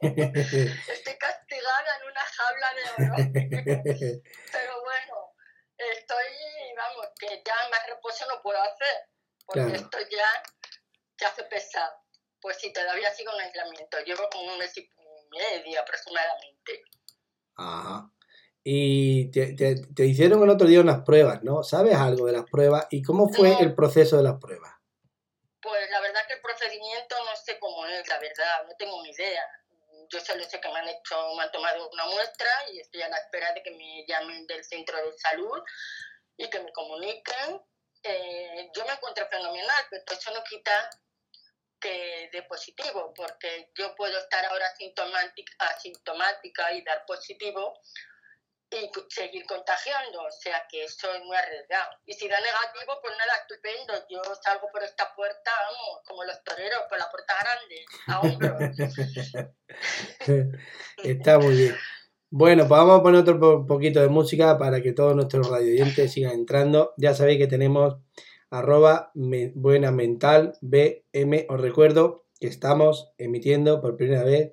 Estoy 0.00 1.14
castigada 1.18 1.96
en 1.96 2.08
una 2.10 2.20
jaula 2.20 2.68
de 2.74 3.04
oro. 3.04 3.14
Pero 4.52 4.82
bueno, 4.82 5.34
estoy, 5.76 6.26
vamos, 6.76 7.06
que 7.18 7.42
ya 7.46 7.54
más 7.70 7.86
reposo 7.86 8.24
no 8.28 8.42
puedo 8.42 8.60
hacer. 8.60 9.06
Porque 9.46 9.62
Claro. 9.62 9.74
esto 9.76 9.98
ya, 10.10 10.28
ya 11.20 11.30
se 11.34 11.44
pesa. 11.44 11.92
Pues 12.40 12.56
sí, 12.58 12.72
todavía 12.72 13.10
sigo 13.12 13.32
en 13.34 13.40
aislamiento. 13.46 13.98
Llevo 14.04 14.28
como 14.30 14.52
un 14.52 14.58
mes 14.58 14.76
y 14.76 14.88
medio 15.30 15.80
aproximadamente. 15.80 16.82
Ajá. 17.56 18.10
Y 18.64 19.30
te, 19.30 19.54
te- 19.54 19.76
te 19.94 20.06
hicieron 20.06 20.42
el 20.42 20.50
otro 20.50 20.66
día 20.66 20.80
unas 20.80 21.02
pruebas, 21.02 21.42
¿no? 21.42 21.62
¿Sabes 21.62 21.94
algo 21.96 22.26
de 22.26 22.32
las 22.32 22.44
pruebas? 22.50 22.86
¿Y 22.90 23.02
cómo 23.02 23.28
fue 23.28 23.56
el 23.60 23.74
proceso 23.74 24.16
de 24.16 24.22
las 24.24 24.38
pruebas? 24.40 24.72
Pues 25.62 25.90
la 25.90 26.00
verdad 26.00 26.20
que 26.26 26.34
el 26.34 26.40
procedimiento 26.60 27.16
no 27.24 27.36
sé 27.36 27.58
cómo 27.58 27.86
es, 27.86 28.06
la 28.08 28.18
verdad, 28.18 28.66
no 28.66 28.74
tengo 28.76 29.02
ni 29.02 29.10
idea. 29.10 29.44
Yo 30.08 30.20
solo 30.20 30.44
sé 30.44 30.60
que 30.60 30.68
me 30.68 30.78
han 30.78 30.88
hecho, 30.88 31.34
me 31.34 31.42
han 31.42 31.52
tomado 31.52 31.88
una 31.90 32.06
muestra 32.06 32.50
y 32.72 32.80
estoy 32.80 33.02
a 33.02 33.08
la 33.08 33.16
espera 33.16 33.52
de 33.52 33.62
que 33.62 33.70
me 33.70 34.04
llamen 34.06 34.46
del 34.46 34.64
centro 34.64 34.96
de 34.98 35.16
salud 35.18 35.62
y 36.36 36.48
que 36.50 36.60
me 36.60 36.72
comuniquen. 36.72 37.62
Eh, 38.02 38.70
yo 38.74 38.84
me 38.86 38.92
encuentro 38.92 39.26
fenomenal, 39.28 39.86
pero 39.90 40.04
eso 40.10 40.30
no 40.32 40.42
quita 40.44 40.90
que 41.80 42.28
de 42.30 42.42
positivo, 42.42 43.12
porque 43.14 43.70
yo 43.74 43.94
puedo 43.94 44.18
estar 44.18 44.44
ahora 44.44 44.66
asintomática, 44.66 45.52
asintomática 45.66 46.72
y 46.72 46.84
dar 46.84 47.04
positivo 47.06 47.80
y 48.70 48.90
seguir 49.08 49.44
contagiando, 49.46 50.22
o 50.22 50.30
sea 50.30 50.62
que 50.70 50.86
soy 50.88 51.18
muy 51.24 51.36
arriesgado. 51.36 51.90
Y 52.06 52.12
si 52.14 52.28
da 52.28 52.38
negativo, 52.40 52.98
pues 53.02 53.14
nada, 53.18 53.32
estupendo, 53.42 54.06
yo 54.08 54.22
salgo 54.42 54.68
por 54.72 54.82
esta 54.84 55.12
puerta, 55.14 55.50
vamos, 55.66 56.00
como 56.06 56.24
los 56.24 56.42
toreros, 56.44 56.82
por 56.88 56.98
la 56.98 57.10
puerta 57.10 57.34
grande, 57.40 57.84
a 58.06 58.20
hombros. 58.20 59.46
Está 61.02 61.38
muy 61.38 61.54
bien. 61.56 61.76
Bueno, 62.30 62.68
pues 62.68 62.78
vamos 62.78 63.00
a 63.00 63.02
poner 63.02 63.20
otro 63.22 63.40
po- 63.40 63.66
poquito 63.66 64.00
de 64.00 64.08
música 64.08 64.56
para 64.56 64.80
que 64.82 64.92
todos 64.92 65.16
nuestros 65.16 65.50
radioyentes 65.50 66.12
sigan 66.12 66.32
entrando. 66.32 66.94
Ya 66.96 67.12
sabéis 67.14 67.38
que 67.38 67.48
tenemos 67.48 67.96
arroba 68.50 69.10
buena 69.14 69.90
mental 69.90 70.56
BM. 70.60 71.46
Os 71.48 71.60
recuerdo 71.60 72.26
que 72.38 72.46
estamos 72.46 73.12
emitiendo 73.18 73.80
por 73.80 73.96
primera 73.96 74.22
vez 74.22 74.52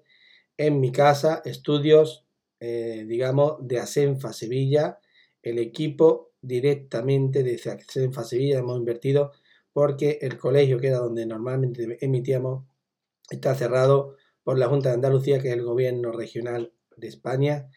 en 0.57 0.79
mi 0.79 0.91
casa 0.91 1.43
estudios, 1.45 2.26
eh, 2.59 3.05
digamos, 3.07 3.55
de 3.59 3.79
Asenfa 3.79 4.33
Sevilla. 4.33 4.99
El 5.41 5.59
equipo 5.59 6.31
directamente 6.41 7.43
de 7.43 7.55
Asenfa 7.55 8.23
Sevilla 8.23 8.59
hemos 8.59 8.77
invertido 8.77 9.31
porque 9.73 10.19
el 10.21 10.37
colegio, 10.37 10.79
que 10.79 10.87
era 10.87 10.97
donde 10.97 11.25
normalmente 11.25 11.97
emitíamos, 12.01 12.65
está 13.29 13.53
cerrado 13.53 14.15
por 14.43 14.57
la 14.57 14.67
Junta 14.67 14.89
de 14.89 14.95
Andalucía, 14.95 15.39
que 15.39 15.49
es 15.49 15.53
el 15.53 15.63
gobierno 15.63 16.11
regional 16.11 16.73
de 16.95 17.07
España, 17.07 17.69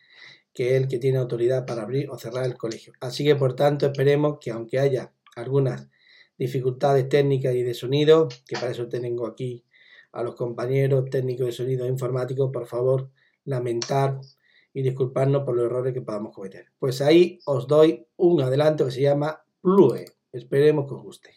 que 0.55 0.71
es 0.71 0.83
el 0.83 0.88
que 0.88 0.99
tiene 0.99 1.19
autoridad 1.19 1.66
para 1.66 1.83
abrir 1.83 2.09
o 2.11 2.19
cerrar 2.19 2.45
el 2.45 2.57
colegio. 2.57 2.93
Así 3.01 3.25
que, 3.25 3.37
por 3.37 3.55
tanto, 3.55 3.87
esperemos 3.87 4.38
que 4.40 4.51
aunque 4.51 4.79
haya 4.79 5.12
algunas 5.37 5.88
dificultades 6.38 7.09
técnicas 7.09 7.55
y 7.55 7.62
de 7.62 7.75
sonido, 7.75 8.29
que 8.47 8.57
para 8.57 8.71
eso 8.71 8.88
tengo 8.88 9.27
aquí 9.27 9.64
a 10.12 10.23
los 10.23 10.35
compañeros 10.35 11.11
técnicos 11.11 11.47
de 11.47 11.53
sonido 11.53 11.85
e 11.85 11.88
informáticos, 11.88 12.51
por 12.53 12.66
favor, 12.66 13.11
lamentar 13.45 14.21
y 14.72 14.83
disculparnos 14.83 15.42
por 15.44 15.56
los 15.56 15.66
errores 15.66 15.92
que 15.92 16.02
podamos 16.02 16.35
cometer. 16.35 16.66
Pues 16.78 17.00
ahí 17.00 17.40
os 17.44 17.66
doy 17.66 18.06
un 18.16 18.40
adelanto 18.40 18.85
que 18.85 18.92
se 18.92 19.02
llama 19.02 19.42
Plue. 19.61 20.04
Esperemos 20.33 20.87
que 20.87 20.94
os 20.94 21.02
guste. 21.02 21.35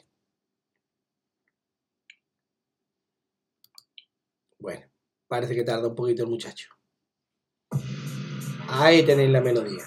Bueno, 4.60 4.86
parece 5.28 5.56
que 5.56 5.64
tarda 5.64 5.88
un 5.88 5.96
poquito 5.96 6.24
el 6.24 6.30
muchacho. 6.30 6.70
Ahí 8.70 9.04
tenéis 9.04 9.30
la 9.30 9.42
melodía. 9.42 9.84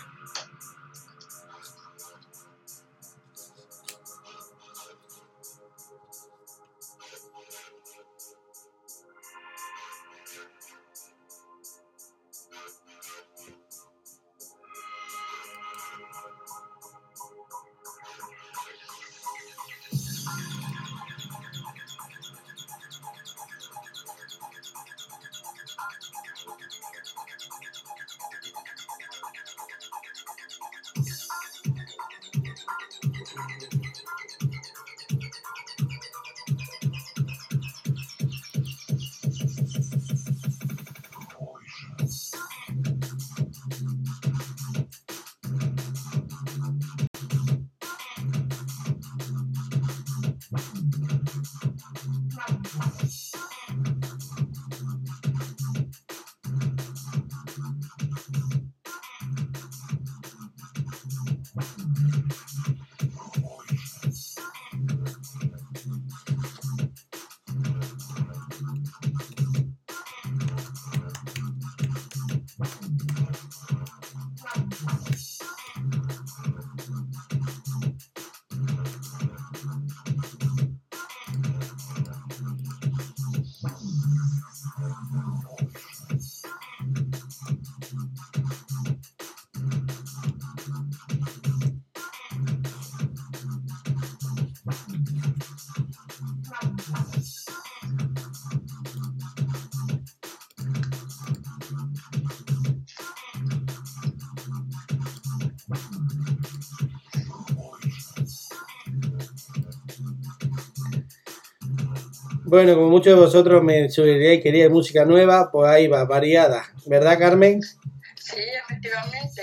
Bueno, 112.49 112.77
como 112.77 112.91
muchos 112.91 113.13
de 113.13 113.21
vosotros 113.21 113.61
me 113.61 113.91
sugeriríais 113.91 114.39
que 114.39 114.45
queríais 114.45 114.71
música 114.71 115.05
nueva, 115.05 115.51
pues 115.51 115.69
ahí 115.69 115.89
va, 115.89 116.05
variada. 116.05 116.63
¿Verdad, 116.87 117.19
Carmen? 117.19 117.61
Sí, 117.61 118.41
efectivamente. 118.63 119.43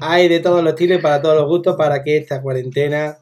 Hay 0.00 0.28
de 0.28 0.40
todos 0.40 0.62
los 0.62 0.74
estilos 0.74 0.98
y 0.98 1.02
para 1.02 1.22
todos 1.22 1.34
los 1.34 1.46
gustos 1.48 1.76
para 1.76 2.02
que 2.02 2.18
esta 2.18 2.42
cuarentena 2.42 3.16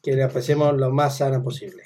que 0.00 0.12
la 0.14 0.28
pasemos 0.28 0.76
lo 0.76 0.92
más 0.92 1.18
sana 1.18 1.42
posible. 1.42 1.82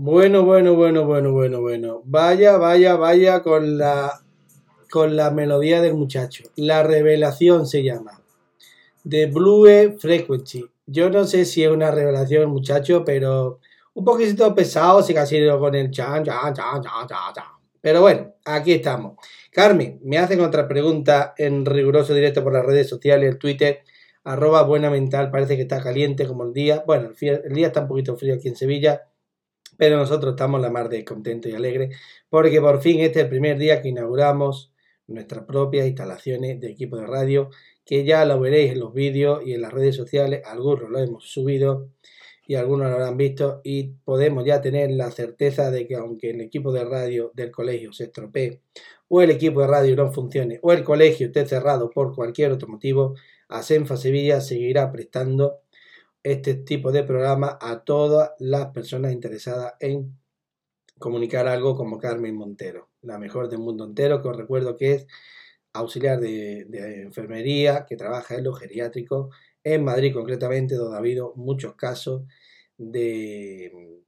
Bueno, 0.00 0.44
bueno, 0.44 0.76
bueno, 0.76 1.04
bueno, 1.06 1.32
bueno, 1.32 1.60
bueno. 1.60 2.02
Vaya, 2.04 2.56
vaya, 2.56 2.94
vaya 2.94 3.42
con 3.42 3.78
la 3.78 4.22
con 4.92 5.16
la 5.16 5.32
melodía 5.32 5.82
del 5.82 5.94
muchacho. 5.94 6.44
La 6.54 6.84
revelación 6.84 7.66
se 7.66 7.82
llama. 7.82 8.22
The 9.08 9.26
Blue 9.26 9.98
Frequency. 9.98 10.64
Yo 10.86 11.10
no 11.10 11.24
sé 11.24 11.44
si 11.44 11.64
es 11.64 11.70
una 11.72 11.90
revelación, 11.90 12.48
muchacho, 12.48 13.04
pero 13.04 13.58
un 13.94 14.04
poquito 14.04 14.54
pesado, 14.54 15.02
si 15.02 15.12
casi 15.12 15.44
con 15.58 15.74
el 15.74 15.90
chan, 15.90 16.22
chan, 16.22 16.54
chan, 16.54 16.80
chan, 16.80 17.08
chan, 17.08 17.34
chan. 17.34 17.44
Pero 17.80 18.00
bueno, 18.00 18.34
aquí 18.44 18.74
estamos. 18.74 19.16
Carmen, 19.50 19.98
me 20.04 20.18
hacen 20.18 20.40
otra 20.42 20.68
pregunta 20.68 21.34
en 21.36 21.66
riguroso 21.66 22.14
directo 22.14 22.44
por 22.44 22.52
las 22.52 22.64
redes 22.64 22.88
sociales, 22.88 23.28
el 23.28 23.38
Twitter, 23.38 23.80
arroba 24.22 24.62
buena 24.62 24.90
mental, 24.90 25.32
parece 25.32 25.56
que 25.56 25.62
está 25.62 25.82
caliente 25.82 26.24
como 26.24 26.44
el 26.44 26.52
día. 26.52 26.84
Bueno, 26.86 27.10
el 27.20 27.52
día 27.52 27.66
está 27.66 27.80
un 27.80 27.88
poquito 27.88 28.16
frío 28.16 28.34
aquí 28.34 28.46
en 28.46 28.54
Sevilla, 28.54 29.07
pero 29.78 29.96
nosotros 29.96 30.32
estamos 30.32 30.60
la 30.60 30.70
mar 30.70 30.90
de 30.90 31.04
contentos 31.04 31.50
y 31.50 31.54
alegres, 31.54 31.96
porque 32.28 32.60
por 32.60 32.82
fin 32.82 33.00
este 33.00 33.20
es 33.20 33.24
el 33.24 33.30
primer 33.30 33.56
día 33.56 33.80
que 33.80 33.88
inauguramos 33.88 34.74
nuestras 35.06 35.44
propias 35.44 35.86
instalaciones 35.86 36.60
de 36.60 36.70
equipo 36.70 36.98
de 36.98 37.06
radio, 37.06 37.48
que 37.86 38.04
ya 38.04 38.24
lo 38.26 38.38
veréis 38.40 38.72
en 38.72 38.80
los 38.80 38.92
vídeos 38.92 39.40
y 39.46 39.54
en 39.54 39.62
las 39.62 39.72
redes 39.72 39.96
sociales, 39.96 40.42
algunos 40.44 40.90
lo 40.90 40.98
hemos 40.98 41.24
subido 41.30 41.88
y 42.46 42.56
algunos 42.56 42.88
lo 42.88 42.94
habrán 42.94 43.16
visto 43.16 43.60
y 43.62 43.94
podemos 44.04 44.44
ya 44.44 44.60
tener 44.60 44.90
la 44.90 45.10
certeza 45.10 45.70
de 45.70 45.86
que 45.86 45.94
aunque 45.94 46.30
el 46.30 46.40
equipo 46.40 46.72
de 46.72 46.84
radio 46.84 47.30
del 47.34 47.50
colegio 47.52 47.92
se 47.92 48.04
estropee 48.04 48.62
o 49.06 49.22
el 49.22 49.30
equipo 49.30 49.60
de 49.60 49.68
radio 49.68 49.94
no 49.96 50.10
funcione 50.12 50.58
o 50.62 50.72
el 50.72 50.82
colegio 50.82 51.28
esté 51.28 51.46
cerrado 51.46 51.90
por 51.90 52.14
cualquier 52.14 52.52
otro 52.52 52.66
motivo, 52.68 53.14
Asenfa 53.48 53.96
Sevilla 53.96 54.40
seguirá 54.40 54.90
prestando 54.90 55.60
este 56.22 56.54
tipo 56.54 56.92
de 56.92 57.04
programa 57.04 57.58
a 57.60 57.84
todas 57.84 58.32
las 58.38 58.66
personas 58.72 59.12
interesadas 59.12 59.74
en 59.80 60.18
comunicar 60.98 61.46
algo 61.46 61.76
como 61.76 61.98
Carmen 61.98 62.36
Montero, 62.36 62.90
la 63.02 63.18
mejor 63.18 63.48
del 63.48 63.60
mundo 63.60 63.84
entero, 63.84 64.20
que 64.22 64.28
os 64.28 64.36
recuerdo 64.36 64.76
que 64.76 64.92
es 64.94 65.06
auxiliar 65.72 66.18
de, 66.20 66.64
de 66.68 67.02
enfermería, 67.02 67.86
que 67.86 67.96
trabaja 67.96 68.34
en 68.36 68.44
los 68.44 68.58
geriátricos, 68.58 69.34
en 69.62 69.84
Madrid 69.84 70.12
concretamente, 70.12 70.74
donde 70.74 70.96
ha 70.96 70.98
habido 70.98 71.34
muchos 71.36 71.74
casos 71.74 72.22
de, 72.76 74.02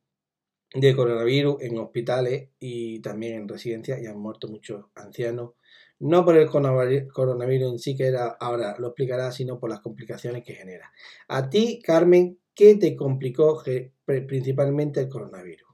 de 0.75 0.97
coronavirus 0.97 1.63
en 1.63 1.79
hospitales 1.79 2.49
y 2.59 3.01
también 3.01 3.35
en 3.35 3.49
residencias 3.49 4.01
y 4.01 4.07
han 4.07 4.19
muerto 4.19 4.49
muchos 4.49 4.87
ancianos, 4.95 5.53
no 6.01 6.25
por 6.25 6.37
el 6.37 6.49
coronavi- 6.49 7.11
coronavirus 7.13 7.73
en 7.73 7.79
sí, 7.79 7.97
que 7.97 8.07
era, 8.07 8.29
ahora 8.41 8.75
lo 8.79 8.89
explicará, 8.89 9.31
sino 9.33 9.59
por 9.59 9.71
las 9.71 9.81
complicaciones 9.81 10.43
que 10.45 10.55
genera. 10.55 10.93
A 11.29 11.49
ti, 11.49 11.81
Carmen, 11.83 12.39
¿qué 12.55 12.77
te 12.77 12.97
complicó 12.97 13.63
principalmente 14.05 15.01
el 15.01 15.09
coronavirus? 15.09 15.69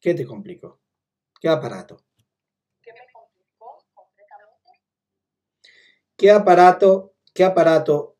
¿Qué 0.00 0.14
te 0.14 0.24
complicó? 0.24 0.80
¿Qué 1.40 1.48
aparato? 1.48 2.04
¿Qué 2.82 2.92
me 2.92 3.00
complicó 3.12 3.84
completamente? 3.92 4.70
¿Qué 6.16 6.30
aparato, 6.30 7.14
qué 7.34 7.44
aparato 7.44 8.16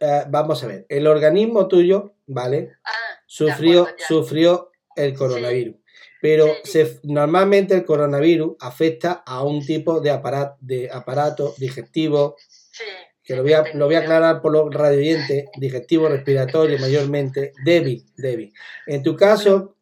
eh, 0.00 0.24
vamos 0.28 0.62
a 0.62 0.66
ver, 0.66 0.86
el 0.88 1.06
organismo 1.06 1.66
tuyo, 1.66 2.14
¿vale? 2.26 2.72
Ah, 2.84 2.90
Sufrió, 3.26 3.82
acuerdo, 3.82 4.04
sufrió 4.06 4.70
el 4.96 5.14
coronavirus. 5.14 5.76
Pero 6.20 6.56
se, 6.64 7.00
normalmente 7.04 7.74
el 7.74 7.84
coronavirus 7.84 8.56
afecta 8.60 9.22
a 9.24 9.42
un 9.44 9.64
tipo 9.64 10.00
de 10.00 10.10
aparato, 10.10 10.56
de 10.60 10.90
aparato 10.90 11.54
digestivo, 11.58 12.36
sí. 12.48 12.84
que 13.22 13.36
lo 13.36 13.42
voy 13.42 13.52
a, 13.52 13.64
lo 13.74 13.86
voy 13.86 13.94
a 13.94 14.00
aclarar 14.00 14.40
por 14.42 14.52
los 14.52 14.72
radioyentes, 14.74 15.46
digestivo 15.56 16.08
respiratorio 16.08 16.78
mayormente, 16.78 17.52
débil, 17.62 18.04
débil. 18.16 18.52
En 18.86 19.02
tu 19.02 19.14
caso, 19.16 19.76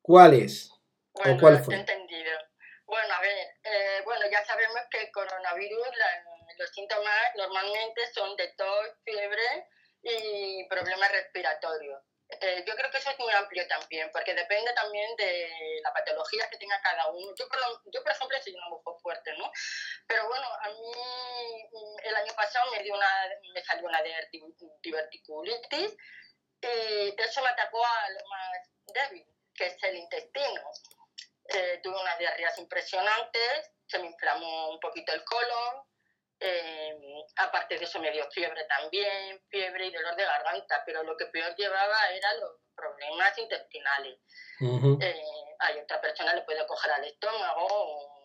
¿cuál 0.00 0.34
es? 0.34 0.70
Bueno, 1.12 1.36
cuál 1.40 1.58
te 1.58 1.64
fue? 1.64 1.74
entendido. 1.74 2.30
Bueno, 2.86 3.14
a 3.14 3.20
ver, 3.20 3.36
eh, 3.64 4.02
bueno, 4.04 4.22
ya 4.30 4.44
sabemos 4.44 4.80
que 4.90 5.00
el 5.02 5.10
coronavirus, 5.12 5.86
la- 5.98 6.24
los 6.58 6.70
síntomas 6.70 7.14
normalmente 7.36 8.00
son 8.14 8.36
de 8.36 8.48
tos, 8.56 8.88
fiebre 9.04 9.66
y 10.02 10.66
problemas 10.68 11.10
respiratorios. 11.12 12.00
Eh, 12.40 12.64
yo 12.66 12.74
creo 12.74 12.90
que 12.90 12.98
eso 12.98 13.10
es 13.10 13.18
muy 13.18 13.32
amplio 13.32 13.66
también, 13.68 14.10
porque 14.12 14.34
depende 14.34 14.72
también 14.72 15.14
de 15.16 15.80
la 15.82 15.92
patología 15.92 16.48
que 16.48 16.56
tenga 16.56 16.80
cada 16.80 17.08
uno. 17.10 17.32
Yo, 17.36 17.46
por, 17.48 17.58
lo- 17.60 17.82
yo, 17.92 18.02
por 18.02 18.12
ejemplo, 18.12 18.38
soy 18.42 18.54
una 18.54 18.68
mujer 18.68 18.94
fuerte, 19.02 19.32
¿no? 19.36 19.50
Pero 20.06 20.26
bueno, 20.28 20.46
a 20.60 20.68
mí 20.68 20.92
mm, 21.72 21.96
el 22.04 22.16
año 22.16 22.32
pasado 22.34 22.70
me, 22.72 22.82
dio 22.82 22.94
una, 22.94 23.28
me 23.54 23.62
salió 23.62 23.86
una 23.88 24.02
diverti- 24.02 24.54
diverticulitis 24.82 25.96
y 26.62 27.14
eso 27.20 27.42
me 27.42 27.48
atacó 27.48 27.84
a 27.84 28.10
lo 28.10 28.20
más 28.28 28.70
débil, 28.94 29.26
que 29.54 29.66
es 29.66 29.82
el 29.82 29.96
intestino. 29.96 30.62
Eh, 31.48 31.80
tuve 31.82 32.00
unas 32.00 32.18
diarreas 32.18 32.56
impresionantes, 32.58 33.70
se 33.86 33.98
me 33.98 34.06
inflamó 34.06 34.70
un 34.70 34.80
poquito 34.80 35.12
el 35.12 35.24
colon, 35.24 35.84
eh, 36.42 36.96
aparte 37.36 37.78
de 37.78 37.84
eso 37.84 37.98
me 38.00 38.10
dio 38.10 38.28
fiebre 38.30 38.64
también, 38.64 39.40
fiebre 39.48 39.86
y 39.86 39.92
dolor 39.92 40.16
de 40.16 40.24
garganta, 40.24 40.82
pero 40.84 41.02
lo 41.02 41.16
que 41.16 41.26
peor 41.26 41.54
llevaba 41.56 42.10
eran 42.10 42.40
los 42.40 42.50
problemas 42.74 43.36
intestinales. 43.38 44.18
Ujú. 44.60 44.98
Eh, 45.00 45.22
hay 45.60 45.78
otra 45.78 46.00
persona 46.00 46.34
le 46.34 46.42
puede 46.42 46.66
coger 46.66 46.92
al 46.92 47.04
estómago, 47.04 48.22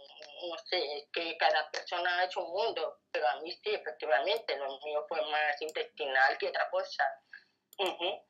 no 0.49 0.57
sé, 0.69 0.97
es 0.97 1.05
que 1.11 1.37
cada 1.37 1.69
persona 1.71 2.19
ha 2.19 2.25
hecho 2.25 2.43
un 2.43 2.51
mundo, 2.51 2.99
pero 3.11 3.27
a 3.27 3.39
mí 3.41 3.51
sí, 3.63 3.73
efectivamente, 3.73 4.55
lo 4.57 4.79
mío 4.79 5.05
fue 5.07 5.21
más 5.29 5.61
intestinal 5.61 6.37
que 6.37 6.49
otra 6.49 6.69
cosa. 6.69 7.03
Ujú. 7.79 8.23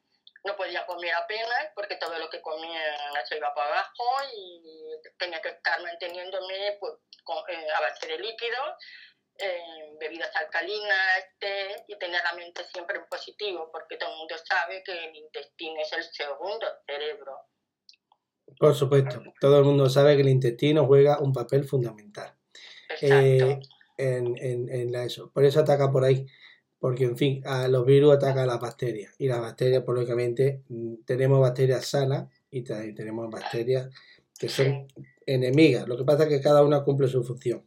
No 0.43 0.55
podía 0.55 0.85
comer 0.85 1.13
apenas 1.15 1.71
porque 1.75 1.95
todo 1.97 2.17
lo 2.17 2.29
que 2.29 2.41
comía 2.41 2.81
se 3.25 3.37
iba 3.37 3.53
para 3.53 3.69
abajo 3.69 4.05
y 4.33 4.61
tenía 5.17 5.41
que 5.41 5.49
estar 5.49 5.81
manteniéndome 5.81 6.77
pues, 6.79 6.93
con- 7.23 7.43
eh, 7.49 7.67
a 7.75 7.81
base 7.81 8.07
de 8.07 8.19
líquidos, 8.19 8.75
eh, 9.39 9.95
bebidas 9.99 10.35
alcalinas, 10.35 11.25
té 11.39 11.83
y 11.87 11.97
tener 11.97 12.21
la 12.23 12.33
mente 12.33 12.63
siempre 12.71 12.97
en 12.97 13.05
positivo 13.09 13.69
porque 13.71 13.97
todo 13.97 14.11
el 14.11 14.17
mundo 14.17 14.35
sabe 14.43 14.83
que 14.83 14.91
el 14.91 15.15
intestino 15.15 15.81
es 15.81 15.93
el 15.93 16.03
segundo 16.03 16.67
cerebro. 16.85 17.37
Por 18.59 18.73
supuesto, 18.73 19.21
todo 19.39 19.59
el 19.59 19.65
mundo 19.65 19.89
sabe 19.89 20.15
que 20.15 20.21
el 20.21 20.29
intestino 20.29 20.85
juega 20.85 21.19
un 21.19 21.33
papel 21.33 21.65
fundamental. 21.65 22.33
Eh, 23.01 23.59
en, 23.97 24.37
en, 24.37 24.69
en 24.69 24.91
la 24.91 25.03
eso. 25.03 25.31
Por 25.31 25.43
eso 25.43 25.59
ataca 25.59 25.91
por 25.91 26.03
ahí. 26.03 26.25
Porque, 26.79 27.05
en 27.05 27.17
fin, 27.17 27.41
a 27.45 27.67
los 27.67 27.85
virus 27.85 28.15
atacan 28.15 28.39
a 28.39 28.45
las 28.45 28.59
bacterias. 28.59 29.13
Y 29.17 29.27
las 29.27 29.41
bacterias, 29.41 29.83
pues, 29.83 29.95
lógicamente, 29.95 30.63
mm, 30.69 31.03
tenemos 31.05 31.39
bacterias 31.39 31.87
sanas 31.87 32.27
y 32.51 32.63
tenemos 32.63 33.29
bacterias 33.29 33.89
que 34.37 34.47
son 34.47 34.87
enemigas. 35.25 35.87
Lo 35.87 35.97
que 35.97 36.03
pasa 36.03 36.23
es 36.23 36.29
que 36.29 36.41
cada 36.41 36.63
una 36.63 36.83
cumple 36.83 37.07
su 37.07 37.23
función. 37.23 37.66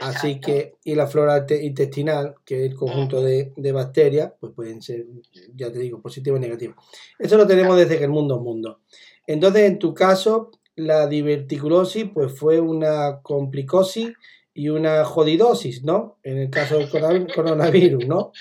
Así 0.00 0.40
que, 0.40 0.76
y 0.84 0.94
la 0.94 1.06
flora 1.06 1.46
te- 1.46 1.64
intestinal, 1.64 2.34
que 2.44 2.64
es 2.64 2.70
el 2.70 2.76
conjunto 2.76 3.22
de, 3.22 3.52
de 3.56 3.72
bacterias, 3.72 4.32
pues 4.38 4.52
pueden 4.54 4.82
ser, 4.82 5.06
ya 5.54 5.72
te 5.72 5.78
digo, 5.78 6.00
positivas 6.02 6.38
o 6.38 6.40
negativas. 6.40 6.76
Eso 7.18 7.36
lo 7.36 7.46
tenemos 7.46 7.76
desde 7.76 7.98
que 7.98 8.04
el 8.04 8.10
mundo 8.10 8.36
es 8.36 8.42
mundo. 8.42 8.80
Entonces, 9.26 9.62
en 9.62 9.78
tu 9.78 9.94
caso, 9.94 10.50
la 10.76 11.06
diverticulosis, 11.06 12.06
pues 12.12 12.38
fue 12.38 12.60
una 12.60 13.20
complicosis 13.22 14.12
y 14.54 14.68
una 14.68 15.04
jodidosis, 15.04 15.84
¿no? 15.84 16.18
En 16.22 16.38
el 16.38 16.50
caso 16.50 16.78
del 16.78 16.88
corona- 16.90 17.26
coronavirus, 17.34 18.06
¿no? 18.06 18.32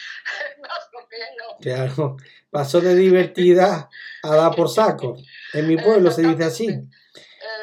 Más 0.62 0.90
o 0.94 1.08
menos. 1.10 1.58
Claro, 1.62 2.18
pasó 2.50 2.82
de 2.82 2.96
divertida 2.96 3.90
a 4.24 4.36
dar 4.36 4.56
por 4.56 4.70
saco. 4.70 5.16
En 5.54 5.68
mi 5.68 5.78
pueblo 5.78 6.12
se 6.12 6.22
dice 6.24 6.44
así. 6.44 6.68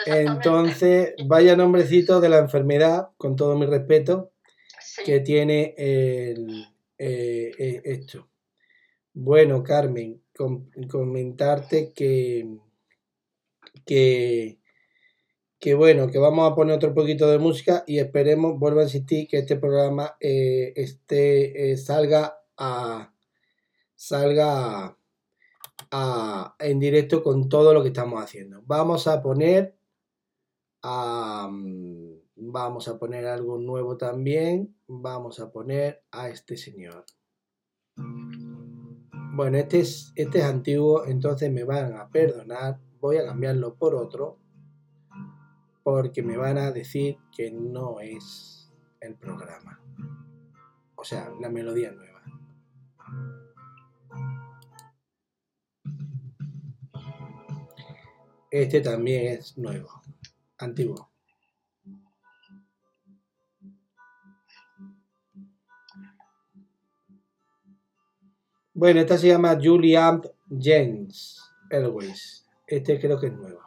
Entonces, 0.07 1.14
vaya 1.27 1.57
nombrecito 1.57 2.21
de 2.21 2.29
la 2.29 2.38
enfermedad, 2.38 3.09
con 3.17 3.37
todo 3.37 3.57
mi 3.57 3.67
respeto, 3.67 4.33
Sí. 4.81 5.03
que 5.05 5.21
tiene 5.21 5.75
el, 5.77 6.67
eh, 6.99 7.51
eh, 7.59 7.81
esto. 7.85 8.29
Bueno, 9.12 9.62
Carmen, 9.62 10.23
com- 10.37 10.69
comentarte 10.90 11.93
que, 11.93 12.47
que, 13.87 14.59
que 15.59 15.75
bueno, 15.75 16.09
que 16.11 16.19
vamos 16.19 16.51
a 16.51 16.55
poner 16.55 16.77
otro 16.77 16.95
poquito 16.95 17.29
de 17.31 17.38
música 17.38 17.85
y 17.87 17.99
esperemos, 17.99 18.59
vuelvo 18.59 18.81
a 18.81 18.85
insistir, 18.85 19.27
que 19.29 19.38
este 19.38 19.57
programa 19.57 20.17
eh, 20.21 20.73
este, 20.77 21.73
eh, 21.73 21.77
salga 21.77 22.38
a 22.57 23.11
salga 23.97 24.85
a- 24.87 24.97
a- 25.90 26.57
en 26.59 26.79
directo 26.79 27.23
con 27.23 27.49
todo 27.49 27.73
lo 27.73 27.83
que 27.83 27.88
estamos 27.88 28.23
haciendo. 28.23 28.62
Vamos 28.67 29.07
a 29.07 29.23
poner 29.23 29.77
a, 30.85 31.51
vamos 32.37 32.88
a 32.88 32.99
poner 32.99 33.27
algo 33.27 33.59
nuevo 33.59 33.97
también. 33.97 34.77
Vamos 34.87 35.40
a 35.40 35.51
poner 35.51 36.05
a 36.12 36.29
este 36.29 36.57
señor. 36.59 37.05
Bueno, 37.97 39.57
este 39.57 39.81
es, 39.81 40.12
este 40.14 40.38
es 40.38 40.44
antiguo, 40.44 41.07
entonces 41.07 41.51
me 41.51 41.64
van 41.64 41.94
a 41.94 42.09
perdonar. 42.11 42.79
Voy 43.01 43.16
a 43.16 43.25
cambiarlo 43.25 43.75
por 43.75 43.94
otro. 43.94 44.38
Porque 45.83 46.23
me 46.23 46.37
van 46.37 46.59
a 46.59 46.70
decir 46.70 47.16
que 47.35 47.51
no 47.51 48.01
es 48.01 48.73
el 49.01 49.16
programa. 49.16 49.81
O 50.94 51.05
sea, 51.05 51.33
la 51.40 51.49
melodía 51.49 51.92
nueva. 51.92 52.14
Este 58.51 58.81
también 58.81 59.33
es 59.33 59.59
nuevo, 59.59 59.90
antiguo. 60.59 61.11
Bueno, 68.73 69.01
esta 69.01 69.17
se 69.17 69.29
llama 69.29 69.57
Julie 69.62 69.97
Amp 69.97 70.27
James 70.51 71.40
Airways. 71.71 72.45
Este 72.67 72.99
creo 73.01 73.21
que 73.21 73.29
es 73.29 73.33
nuevo. 73.33 73.61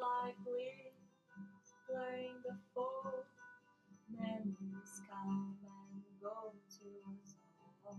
Like 0.00 0.36
we 0.46 0.72
playing 1.88 2.36
before, 2.42 3.26
memories 4.10 5.02
come 5.10 5.56
and 5.62 6.02
go 6.22 6.52
to 6.54 6.86
us 7.12 7.34
all. 7.86 7.98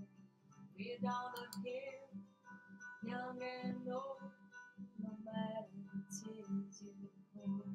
We're 0.77 0.97
down 1.03 1.33
here, 1.63 2.07
young 3.03 3.39
and 3.41 3.75
old, 3.91 4.31
no 5.03 5.11
matter 5.25 5.67
the 5.93 6.01
tears 6.11 6.83
you 6.83 7.09
hold. 7.35 7.67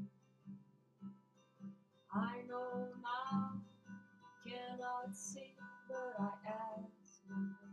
I 2.15 2.43
know 2.49 2.89
now, 3.03 3.63
cannot 4.47 5.17
see, 5.17 5.55
but 5.89 6.17
I 6.21 6.33
ask 6.49 7.63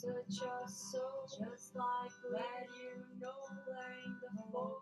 touch 0.00 0.40
your 0.40 0.62
soul 0.68 1.26
just 1.26 1.74
like 1.74 2.14
let 2.32 2.68
you 2.78 3.02
know 3.20 3.34
playing 3.66 4.14
the 4.22 4.42
fool 4.52 4.78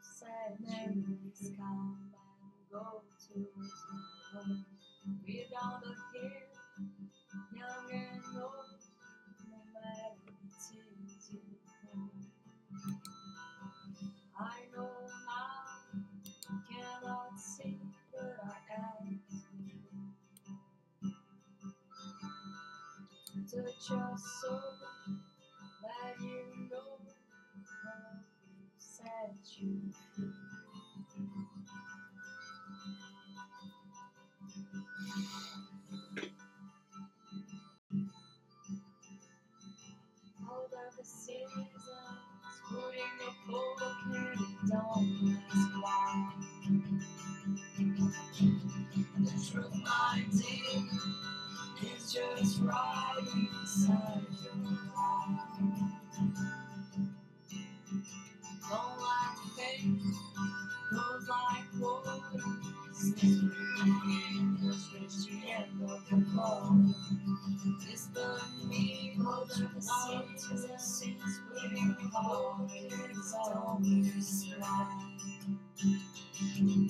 sad 0.00 0.54
memories 0.60 1.52
come 1.58 1.98
and 2.14 2.70
go 2.70 3.02
to 3.18 3.46
all. 4.36 4.46
we're 5.26 5.44
down 5.50 5.82
to 5.82 5.90
here 6.14 6.46
young 7.56 7.90
and 7.92 8.22
old 8.40 8.69
your 23.88 24.16
soul, 24.16 24.60
let 25.82 26.20
you 26.20 26.68
know 26.70 26.98
how 27.84 28.20
set 28.78 29.34
you 29.60 29.80
free. 30.14 30.24
All 40.48 40.64
of 40.64 40.96
the 40.98 41.04
seasons, 41.04 41.88
putting 42.68 43.14
the 43.20 43.32
poker 43.46 44.34
don't 44.68 45.69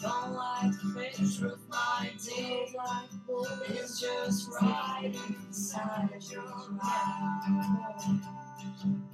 Don't 0.00 0.32
like 0.34 0.74
fish 0.94 1.40
with 1.40 1.58
my 1.68 2.10
deep 2.24 2.74
like 2.76 3.10
just 4.00 4.50
right 4.60 5.12
inside 5.46 6.08
your 6.30 6.70
mind. 6.70 8.22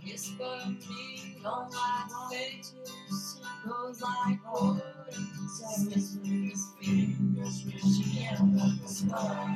Whisper 0.05 0.59
me, 0.67 1.37
don't 1.43 1.73
like 1.73 2.31
fish 2.31 2.67
goes 3.67 4.01
like 4.01 4.39
wood. 4.53 4.83
Says 5.49 6.19
fingers, 6.23 6.65
fingers 6.81 7.65
reaching 7.67 8.27
out 8.29 8.83
the 8.83 8.89
sky. 8.89 9.56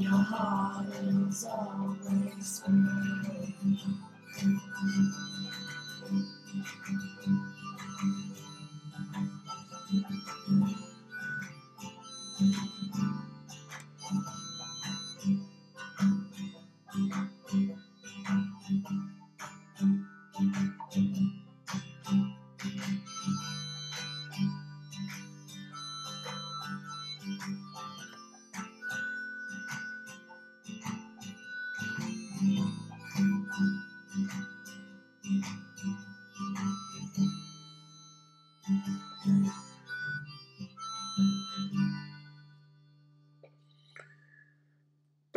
your 0.00 0.12
heart 0.12 0.86
is 1.02 1.44
always 1.44 2.62
free. 2.64 3.78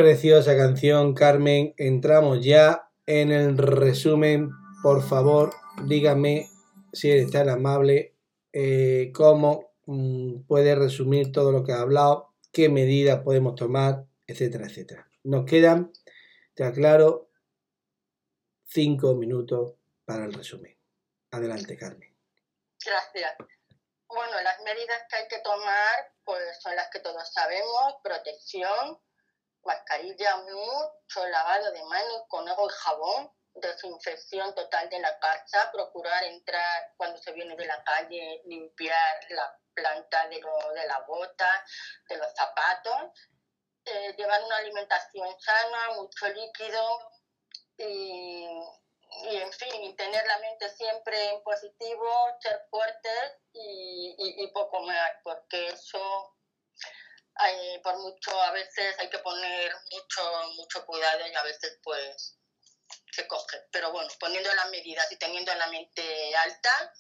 Preciosa 0.02 0.58
canción, 0.58 1.14
Carmen. 1.14 1.76
Entramos 1.78 2.44
ya 2.44 2.90
en 3.06 3.32
el 3.32 3.56
resumen. 3.56 4.50
Por 4.82 5.08
favor, 5.08 5.54
dígame 5.86 6.50
si 6.92 7.12
eres 7.12 7.30
tan 7.30 7.50
amable, 7.50 8.16
eh, 8.52 9.12
cómo 9.14 9.76
mm, 9.86 10.48
puede 10.48 10.74
resumir 10.74 11.32
todo 11.32 11.52
lo 11.52 11.64
que 11.64 11.74
ha 11.74 11.82
hablado, 11.82 12.34
qué 12.52 12.68
medidas 12.68 13.20
podemos 13.20 13.54
tomar, 13.54 14.06
etcétera, 14.26 14.66
etcétera. 14.66 15.08
Nos 15.24 15.46
quedan, 15.46 15.94
te 16.56 16.64
aclaro, 16.64 17.30
cinco 18.66 19.14
minutos 19.14 19.76
para 20.04 20.26
el 20.26 20.34
resumen. 20.34 20.76
Adelante, 21.30 21.78
Carmen. 21.78 22.12
Gracias. 22.84 23.34
Bueno, 24.08 24.34
las 24.42 24.60
medidas 24.64 25.04
que 25.12 25.16
hay 25.18 25.28
que 25.28 25.40
tomar 25.44 26.12
pues 26.26 26.42
son 26.60 26.76
las 26.76 26.90
que 26.90 27.02
todos 27.02 27.32
sabemos, 27.32 27.98
protección, 28.04 28.98
mascarilla, 29.64 30.38
mucho 30.38 31.28
lavado 31.28 31.72
de 31.72 31.84
manos 31.84 32.24
con 32.28 32.48
agua 32.48 32.68
y 32.72 32.76
jabón, 32.84 33.32
desinfección 33.54 34.54
total 34.56 34.90
de 34.90 35.00
la 35.00 35.20
casa, 35.20 35.72
procurar 35.72 36.24
entrar 36.24 36.94
cuando 36.98 37.18
se 37.22 37.32
viene 37.34 37.56
de 37.56 37.66
la 37.66 37.84
calle, 37.84 38.42
limpiar 38.46 39.20
la 39.30 39.58
planta 39.74 40.28
de, 40.30 40.40
lo- 40.40 40.72
de 40.74 40.86
la 40.88 41.00
bota, 41.02 41.66
de 42.10 42.18
los 42.18 42.34
zapatos, 42.34 43.12
eh, 43.86 44.14
llevar 44.18 44.44
una 44.44 44.58
alimentación 44.58 45.28
sana, 45.40 45.92
mucho 45.96 46.28
líquido 46.30 47.12
y, 47.78 48.46
y, 49.30 49.36
en 49.38 49.52
fin, 49.54 49.96
tener 49.96 50.26
la 50.28 50.38
mente 50.40 50.70
siempre 50.70 51.30
en 51.32 51.44
positivo, 51.44 52.10
ser 52.40 52.62
fuertes 52.70 53.38
y, 53.54 54.16
y- 54.18 54.44
y 54.44 54.48
poco 54.52 54.80
más, 54.82 55.12
porque 55.24 55.70
eso, 55.70 56.36
hay- 57.42 57.80
por 57.80 57.98
mucho, 58.00 58.40
a 58.42 58.52
veces 58.52 58.96
hay 59.00 59.10
que 59.10 59.20
poner 59.20 59.74
mucho, 59.92 60.44
mucho 60.56 60.86
cuidado 60.86 61.28
y 61.28 61.34
a 61.36 61.44
veces 61.44 61.80
pues 61.84 62.38
se 63.12 63.28
coge. 63.28 63.58
Pero 63.72 63.92
bueno, 63.92 64.10
poniendo 64.20 64.54
las 64.54 64.70
medidas 64.70 65.12
y 65.12 65.18
teniendo 65.18 65.54
la 65.56 65.68
mente 65.68 66.36
alta, 66.36 66.94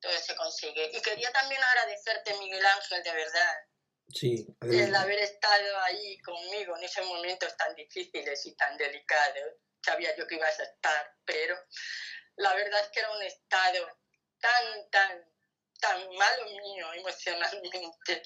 todo 0.00 0.12
se 0.12 0.36
consigue. 0.36 0.90
Y 0.92 1.00
quería 1.00 1.32
también 1.32 1.62
agradecerte, 1.62 2.34
Miguel 2.38 2.64
Ángel, 2.64 3.02
de 3.02 3.12
verdad, 3.12 3.56
Sí, 4.14 4.46
el 4.62 4.94
haber 4.94 5.18
estado 5.18 5.80
ahí 5.80 6.20
conmigo 6.20 6.76
en 6.76 6.84
esos 6.84 7.04
momentos 7.06 7.56
tan 7.56 7.74
difíciles 7.74 8.46
y 8.46 8.54
tan 8.54 8.76
delicados. 8.76 9.54
Sabía 9.84 10.14
yo 10.16 10.26
que 10.28 10.36
ibas 10.36 10.58
a 10.60 10.62
estar, 10.62 11.12
pero 11.24 11.56
la 12.36 12.54
verdad 12.54 12.80
es 12.82 12.88
que 12.90 13.00
era 13.00 13.10
un 13.10 13.22
estado 13.22 13.98
tan, 14.40 14.90
tan, 14.90 15.24
tan 15.78 15.98
malo 16.16 16.44
mío 16.50 16.86
emocionalmente, 16.94 18.22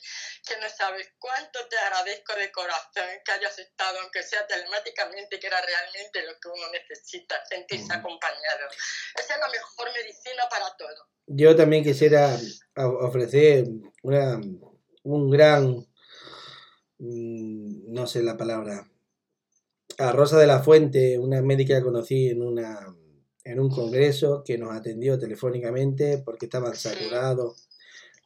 que 0.46 0.56
no 0.60 0.68
sabes 0.68 1.12
cuánto 1.18 1.58
te 1.68 1.76
agradezco 1.78 2.34
de 2.34 2.50
corazón 2.52 3.08
que 3.24 3.32
hayas 3.32 3.58
estado, 3.58 4.00
aunque 4.00 4.22
sea 4.22 4.46
telemáticamente, 4.46 5.38
que 5.38 5.46
era 5.46 5.60
realmente 5.60 6.22
lo 6.26 6.32
que 6.40 6.48
uno 6.48 6.70
necesita, 6.72 7.44
sentirse 7.46 7.92
acompañado. 7.92 8.68
Esa 9.16 9.34
es 9.34 9.40
la 9.40 9.48
mejor 9.48 9.92
medicina 9.92 10.42
para 10.50 10.76
todo. 10.76 11.08
Yo 11.26 11.54
también 11.54 11.84
quisiera 11.84 12.36
ofrecer 12.76 13.64
una, 14.02 14.40
un 15.04 15.30
gran, 15.30 15.86
mm, 16.98 17.92
no 17.92 18.06
sé 18.06 18.22
la 18.22 18.36
palabra, 18.36 18.90
a 19.98 20.12
Rosa 20.12 20.38
de 20.38 20.46
la 20.46 20.62
Fuente, 20.62 21.18
una 21.18 21.42
médica 21.42 21.76
que 21.76 21.84
conocí 21.84 22.30
en, 22.30 22.42
una, 22.42 22.94
en 23.44 23.60
un 23.60 23.70
congreso 23.70 24.42
que 24.44 24.58
nos 24.58 24.72
atendió 24.72 25.18
telefónicamente 25.18 26.18
porque 26.18 26.46
estaban 26.46 26.74
saturados 26.74 27.68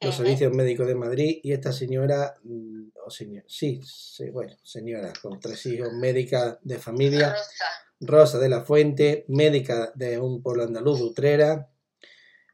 los 0.00 0.16
servicios 0.16 0.52
médicos 0.52 0.86
de 0.86 0.94
Madrid 0.94 1.40
y 1.42 1.52
esta 1.52 1.72
señora, 1.72 2.34
mm, 2.42 2.88
o 3.06 3.10
señor, 3.10 3.44
sí, 3.46 3.80
sí, 3.84 4.30
bueno, 4.30 4.54
señora 4.62 5.12
con 5.22 5.40
tres 5.40 5.64
hijos, 5.66 5.92
médica 5.94 6.58
de 6.62 6.78
familia, 6.78 7.30
Rosa, 7.30 7.64
Rosa 8.00 8.38
de 8.38 8.48
la 8.48 8.64
Fuente, 8.64 9.24
médica 9.28 9.92
de 9.94 10.18
un 10.18 10.42
pueblo 10.42 10.64
andaluz, 10.64 10.98
de 10.98 11.04
Utrera, 11.04 11.70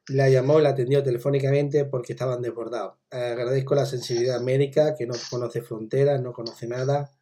la 0.09 0.29
llamó, 0.29 0.61
la 0.61 0.71
atendió 0.71 1.03
telefónicamente 1.03 1.85
porque 1.85 2.13
estaban 2.15 2.43
desbordados. 2.43 2.95
Agradezco 3.11 3.75
la 3.75 3.87
sensibilidad 3.87 4.41
médica, 4.41 4.95
que 4.97 5.07
no 5.07 5.15
conoce 5.31 5.63
fronteras, 5.63 6.21
no 6.21 6.33
conoce 6.33 6.67
nada. 6.67 7.13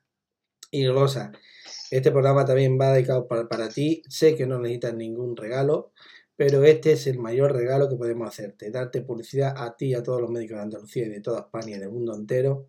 Y 0.71 0.89
Rosa, 0.89 1.33
este 1.91 2.11
programa 2.11 2.45
también 2.45 2.79
va 2.81 2.93
dedicado 2.93 3.27
para, 3.27 3.49
para 3.49 3.69
ti. 3.69 4.03
Sé 4.09 4.35
que 4.35 4.47
no 4.47 4.59
necesitas 4.59 4.95
ningún 4.95 5.37
regalo, 5.37 5.93
pero 6.37 6.65
este 6.65 6.93
es 6.93 7.07
el 7.07 7.19
mayor 7.19 7.53
regalo 7.53 7.89
que 7.89 7.97
podemos 7.97 8.29
hacerte. 8.29 8.71
Darte 8.71 9.03
publicidad 9.03 9.55
a 9.57 9.77
ti 9.77 9.89
y 9.89 9.95
a 9.95 10.03
todos 10.03 10.21
los 10.21 10.31
médicos 10.31 10.59
de 10.59 10.63
Andalucía 10.63 11.07
y 11.07 11.09
de 11.11 11.21
toda 11.21 11.41
España 11.41 11.77
y 11.77 11.81
del 11.81 11.91
mundo 11.91 12.15
entero 12.15 12.69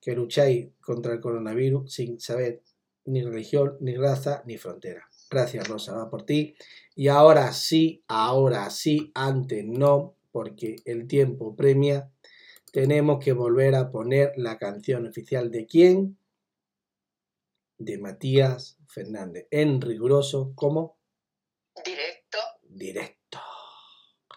que 0.00 0.14
lucháis 0.14 0.68
contra 0.80 1.12
el 1.12 1.20
coronavirus 1.20 1.92
sin 1.92 2.20
saber 2.20 2.62
ni 3.04 3.22
religión, 3.22 3.76
ni 3.80 3.96
raza, 3.96 4.42
ni 4.46 4.56
frontera. 4.56 5.08
Gracias, 5.30 5.68
Rosa, 5.68 5.94
va 5.96 6.10
por 6.10 6.24
ti. 6.24 6.54
Y 6.94 7.08
ahora 7.08 7.52
sí, 7.52 8.02
ahora 8.08 8.68
sí, 8.70 9.10
antes 9.14 9.64
no, 9.64 10.14
porque 10.32 10.76
el 10.84 11.06
tiempo 11.06 11.54
premia, 11.54 12.10
tenemos 12.72 13.22
que 13.22 13.32
volver 13.32 13.74
a 13.74 13.90
poner 13.90 14.32
la 14.36 14.58
canción 14.58 15.06
oficial 15.06 15.50
de 15.50 15.66
quién? 15.66 16.16
De 17.80 17.96
Matías 17.96 18.76
Fernández, 18.86 19.46
en 19.50 19.80
riguroso 19.80 20.52
como 20.54 20.98
directo, 21.82 22.38
directo. 22.62 23.40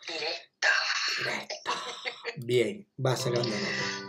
directo. 0.07 0.67
Directo. 1.19 1.71
Bien, 2.37 2.87
va 3.05 3.17
sacando 3.17 3.49
nota. 3.49 4.03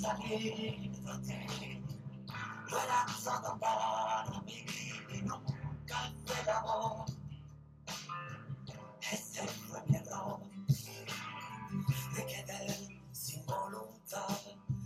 Salir 0.00 0.52
de 0.52 1.12
ti, 1.26 1.82
no 2.70 2.76
era 2.78 3.06
solo 3.08 3.58
para 3.58 4.40
vivir 4.46 4.66
y 4.66 5.01
nunca 5.92 6.42
de 6.42 6.50
amor. 6.50 7.04
Ese 9.10 9.46
fue 9.46 9.82
mi 9.86 9.96
error. 9.96 10.40
Me 12.14 12.26
quedé 12.26 13.02
sin 13.12 13.44
voluntad, 13.46 14.38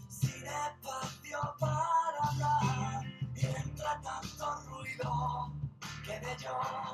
sin 0.08 0.44
espacio 0.46 1.54
para 1.58 2.18
hablar. 2.28 3.04
Y 3.34 3.46
entre 3.46 3.86
tanto 4.02 4.60
ruido 4.68 5.52
quedé 6.04 6.36
yo. 6.38 6.85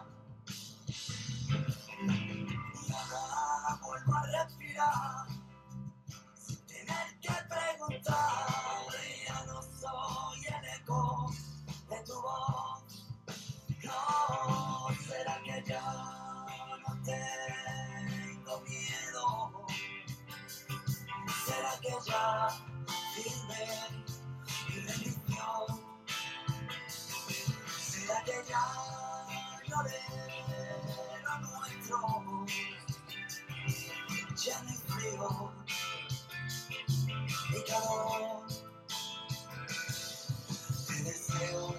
Te 40.87 41.03
deseo 41.05 41.75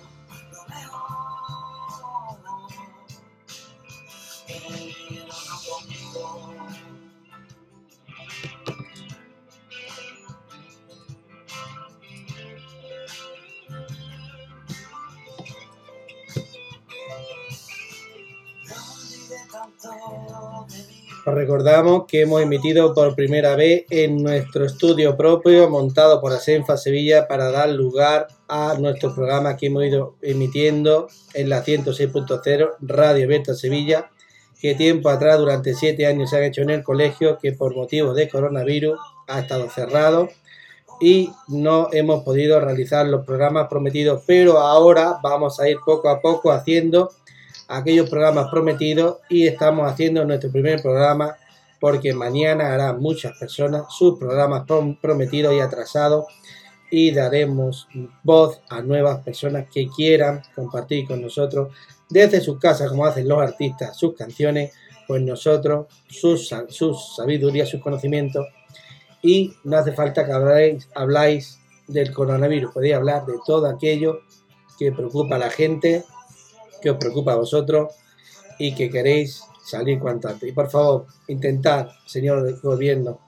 tanto 19.51 20.66
de 20.70 20.84
mí. 20.88 21.03
Os 21.26 21.34
recordamos 21.34 22.03
que 22.05 22.24
hemos 22.24 22.41
emitido 22.41 22.93
por 22.93 23.15
primera 23.15 23.55
vez 23.55 23.86
en 23.89 24.21
nuestro 24.21 24.65
estudio 24.65 25.15
propio 25.15 25.69
montado 25.69 26.19
por 26.19 26.34
Asenfa 26.34 26.76
Sevilla 26.76 27.30
para 27.30 27.49
dar 27.49 27.69
lugar 27.69 28.28
a 28.49 28.76
nuestro 28.78 29.15
programa 29.15 29.55
que 29.55 29.67
hemos 29.67 29.86
ido 29.86 30.17
emitiendo 30.21 31.07
en 31.34 31.47
la 31.47 31.63
106.0 31.63 32.71
Radio 32.82 33.24
Abierta 33.24 33.53
Sevilla, 33.53 34.11
que 34.59 34.76
tiempo 34.76 35.07
atrás, 35.07 35.39
durante 35.39 35.74
siete 35.74 36.07
años, 36.07 36.30
se 36.30 36.36
han 36.36 36.43
hecho 36.43 36.61
en 36.61 36.71
el 36.71 36.84
colegio, 36.84 37.38
que 37.41 37.53
por 37.53 37.74
motivos 37.74 38.17
de 38.17 38.28
coronavirus 38.28 38.99
ha 39.30 39.39
estado 39.39 39.69
cerrado 39.69 40.28
y 40.99 41.32
no 41.47 41.88
hemos 41.93 42.24
podido 42.24 42.59
realizar 42.59 43.07
los 43.07 43.26
programas 43.26 43.69
prometidos, 43.69 44.24
pero 44.28 44.59
ahora 44.59 45.19
vamos 45.24 45.57
a 45.61 45.69
ir 45.69 45.78
poco 45.86 46.09
a 46.09 46.19
poco 46.19 46.51
haciendo 46.51 47.11
aquellos 47.68 48.09
programas 48.09 48.49
prometidos 48.49 49.18
y 49.30 49.47
estamos 49.47 49.91
haciendo 49.91 50.26
nuestro 50.26 50.51
primer 50.51 50.82
programa 50.82 51.36
porque 51.80 52.14
mañana 52.14 52.74
harán 52.74 52.99
muchas 52.99 53.38
personas 53.38 53.84
sus 53.89 54.18
programas 54.18 54.66
prom- 54.66 54.97
prometidos 54.99 55.53
y 55.53 55.59
atrasados 55.59 56.26
y 56.91 57.11
daremos 57.11 57.88
voz 58.24 58.61
a 58.70 58.82
nuevas 58.82 59.24
personas 59.24 59.66
que 59.74 59.88
quieran 59.88 60.41
compartir 60.55 61.07
con 61.07 61.22
nosotros 61.22 61.74
desde 62.09 62.41
sus 62.41 62.59
casas 62.59 62.89
como 62.89 63.05
hacen 63.05 63.28
los 63.28 63.41
artistas 63.41 63.97
sus 63.97 64.16
canciones 64.16 64.72
pues 65.07 65.22
nosotros 65.22 65.88
sus, 66.07 66.49
sus 66.70 67.16
sabidurías 67.16 67.70
sus 67.70 67.82
conocimientos. 67.82 68.47
Y 69.22 69.53
no 69.64 69.78
hace 69.78 69.93
falta 69.93 70.26
que 70.26 70.32
habláis, 70.32 70.89
habláis 70.95 71.59
del 71.88 72.14
coronavirus, 72.14 72.74
podéis 72.74 72.95
hablar 72.95 73.26
de 73.26 73.34
todo 73.45 73.68
aquello 73.68 74.20
que 74.78 74.91
preocupa 74.91 75.36
a 75.36 75.39
la 75.39 75.49
gente, 75.49 76.03
que 76.84 76.89
os 76.91 76.97
preocupa 76.97 77.31
a 77.34 77.38
vosotros 77.38 77.93
y 78.59 78.75
que 78.75 78.89
queréis 78.89 79.41
salir 79.65 79.99
cuanto 79.99 80.27
antes. 80.27 80.47
Y 80.49 80.51
por 80.51 80.69
favor, 80.69 81.07
intentar, 81.29 81.89
señor 82.05 82.59
gobierno, 82.61 83.19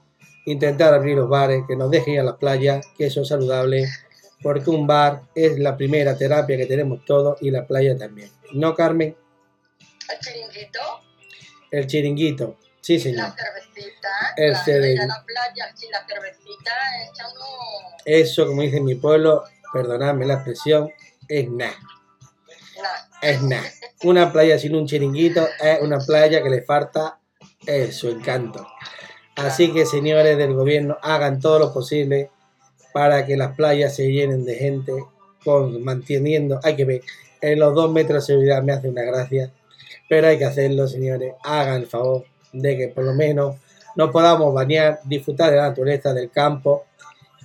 intentar 0.45 0.93
abrir 0.93 1.15
los 1.15 1.29
bares, 1.29 1.63
que 1.67 1.75
nos 1.75 1.89
dejen 1.89 2.15
ir 2.15 2.19
a 2.19 2.23
las 2.23 2.35
playas, 2.35 2.85
que 2.97 3.05
eso 3.07 3.21
es 3.21 3.29
saludable, 3.29 3.87
porque 4.43 4.69
un 4.69 4.85
bar 4.85 5.21
es 5.33 5.57
la 5.57 5.75
primera 5.77 6.17
terapia 6.17 6.57
que 6.57 6.65
tenemos 6.67 7.03
todos 7.05 7.41
y 7.41 7.49
la 7.49 7.65
playa 7.65 7.97
también. 7.97 8.29
¿No, 8.53 8.75
Carmen? 8.75 9.15
El 10.11 10.19
chiringuito, 10.19 10.79
El 11.71 11.87
chiringuito. 11.87 12.57
Sí, 12.81 12.99
señor. 12.99 13.29
la 13.29 13.35
cervecita, 13.35 14.09
El 14.37 14.51
la, 14.51 14.63
cere- 14.63 15.07
la 15.07 15.23
playa, 15.25 15.75
sin 15.75 15.89
la 15.89 16.05
cervecita, 16.07 16.71
echando 17.11 17.45
Eso, 18.05 18.45
como 18.45 18.61
dice 18.61 18.79
mi 18.79 18.93
pueblo, 18.93 19.43
perdonadme 19.73 20.27
la 20.27 20.35
expresión, 20.35 20.91
es 21.27 21.49
nada. 21.49 21.75
Es 23.21 23.41
nada. 23.41 23.63
Una 24.03 24.31
playa 24.31 24.59
sin 24.59 24.75
un 24.75 24.87
chiringuito 24.87 25.47
es 25.61 25.81
una 25.81 25.99
playa 25.99 26.41
que 26.43 26.49
le 26.49 26.61
falta 26.61 27.19
su 27.91 28.09
encanto. 28.09 28.67
Así 29.35 29.73
que, 29.73 29.85
señores 29.85 30.37
del 30.37 30.53
gobierno, 30.53 30.97
hagan 31.01 31.39
todo 31.39 31.59
lo 31.59 31.73
posible 31.73 32.29
para 32.93 33.25
que 33.25 33.35
las 33.35 33.55
playas 33.55 33.95
se 33.95 34.11
llenen 34.11 34.45
de 34.45 34.55
gente, 34.55 34.93
con, 35.43 35.83
manteniendo, 35.83 36.59
hay 36.63 36.75
que 36.75 36.85
ver, 36.85 37.01
en 37.41 37.59
los 37.59 37.75
dos 37.75 37.91
metros 37.91 38.25
de 38.25 38.33
seguridad 38.33 38.63
me 38.63 38.71
hace 38.71 38.89
una 38.89 39.03
gracia, 39.03 39.51
pero 40.07 40.27
hay 40.27 40.37
que 40.37 40.45
hacerlo, 40.45 40.87
señores. 40.87 41.33
Hagan 41.43 41.81
el 41.81 41.87
favor 41.87 42.23
de 42.53 42.77
que 42.77 42.87
por 42.87 43.03
lo 43.03 43.13
menos 43.13 43.57
nos 43.95 44.11
podamos 44.11 44.53
bañar, 44.53 44.99
disfrutar 45.03 45.51
de 45.51 45.57
la 45.57 45.69
naturaleza 45.69 46.13
del 46.13 46.31
campo 46.31 46.85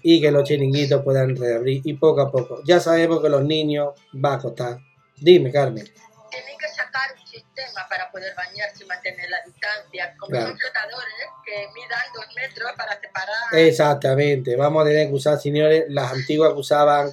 y 0.03 0.21
que 0.21 0.31
los 0.31 0.45
chiringuitos 0.45 1.03
puedan 1.03 1.37
reabrir 1.37 1.83
y 1.85 1.95
poco 1.95 2.21
a 2.21 2.31
poco. 2.31 2.63
Ya 2.65 2.81
sabemos 2.81 3.21
que 3.21 3.29
los 3.29 3.45
niños 3.45 3.95
va 4.15 4.35
a 4.35 4.39
costar. 4.39 4.79
Dime, 5.21 5.53
Carmen. 5.53 5.85
Tienen 6.31 6.59
que 6.59 6.69
sacar 6.69 7.11
un 7.21 7.27
sistema 7.27 7.87
para 7.89 8.11
poder 8.11 8.35
bañarse 8.37 8.85
y 8.85 8.87
mantener 8.87 9.29
la 9.29 9.39
distancia, 9.45 10.15
como 10.19 10.31
Claro. 10.31 10.49
son 10.49 10.59
flotadores 10.59 11.27
que 11.45 11.67
midan 11.75 12.01
dos 12.15 12.27
metros 12.37 12.71
para 12.77 13.01
separar. 13.01 13.37
Exactamente, 13.53 14.57
vamos 14.57 14.83
a 14.83 14.89
tener 14.89 15.09
que 15.09 15.15
usar, 15.15 15.39
señores, 15.39 15.85
las 15.89 16.13
antiguas 16.13 16.53
que 16.53 16.59
usaban 16.61 17.11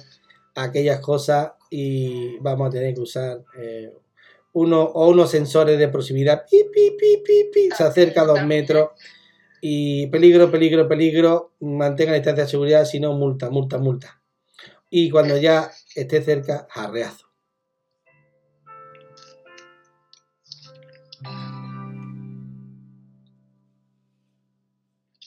aquellas 0.54 1.00
cosas 1.00 1.52
y 1.70 2.38
vamos 2.38 2.68
a 2.68 2.70
tener 2.70 2.94
que 2.94 3.00
usar 3.00 3.38
eh, 3.58 3.92
uno 4.52 4.82
o 4.82 5.08
unos 5.08 5.30
sensores 5.30 5.78
de 5.78 5.88
proximidad, 5.88 6.44
pi, 6.48 6.64
pi, 6.72 6.96
pi, 6.98 7.22
pi, 7.24 7.50
pi, 7.52 7.68
se 7.76 7.84
acerca 7.84 8.22
a 8.22 8.26
dos 8.26 8.42
metros 8.44 8.90
y 9.60 10.06
peligro, 10.06 10.50
peligro, 10.50 10.88
peligro, 10.88 11.52
mantenga 11.60 12.12
la 12.12 12.18
distancia 12.18 12.44
de 12.44 12.50
seguridad, 12.50 12.84
si 12.84 13.00
no, 13.00 13.12
multa, 13.12 13.50
multa, 13.50 13.78
multa. 13.78 14.20
Y 14.90 15.10
cuando 15.10 15.36
ya 15.36 15.70
esté 15.94 16.22
cerca, 16.22 16.66
jarreazo. 16.70 17.27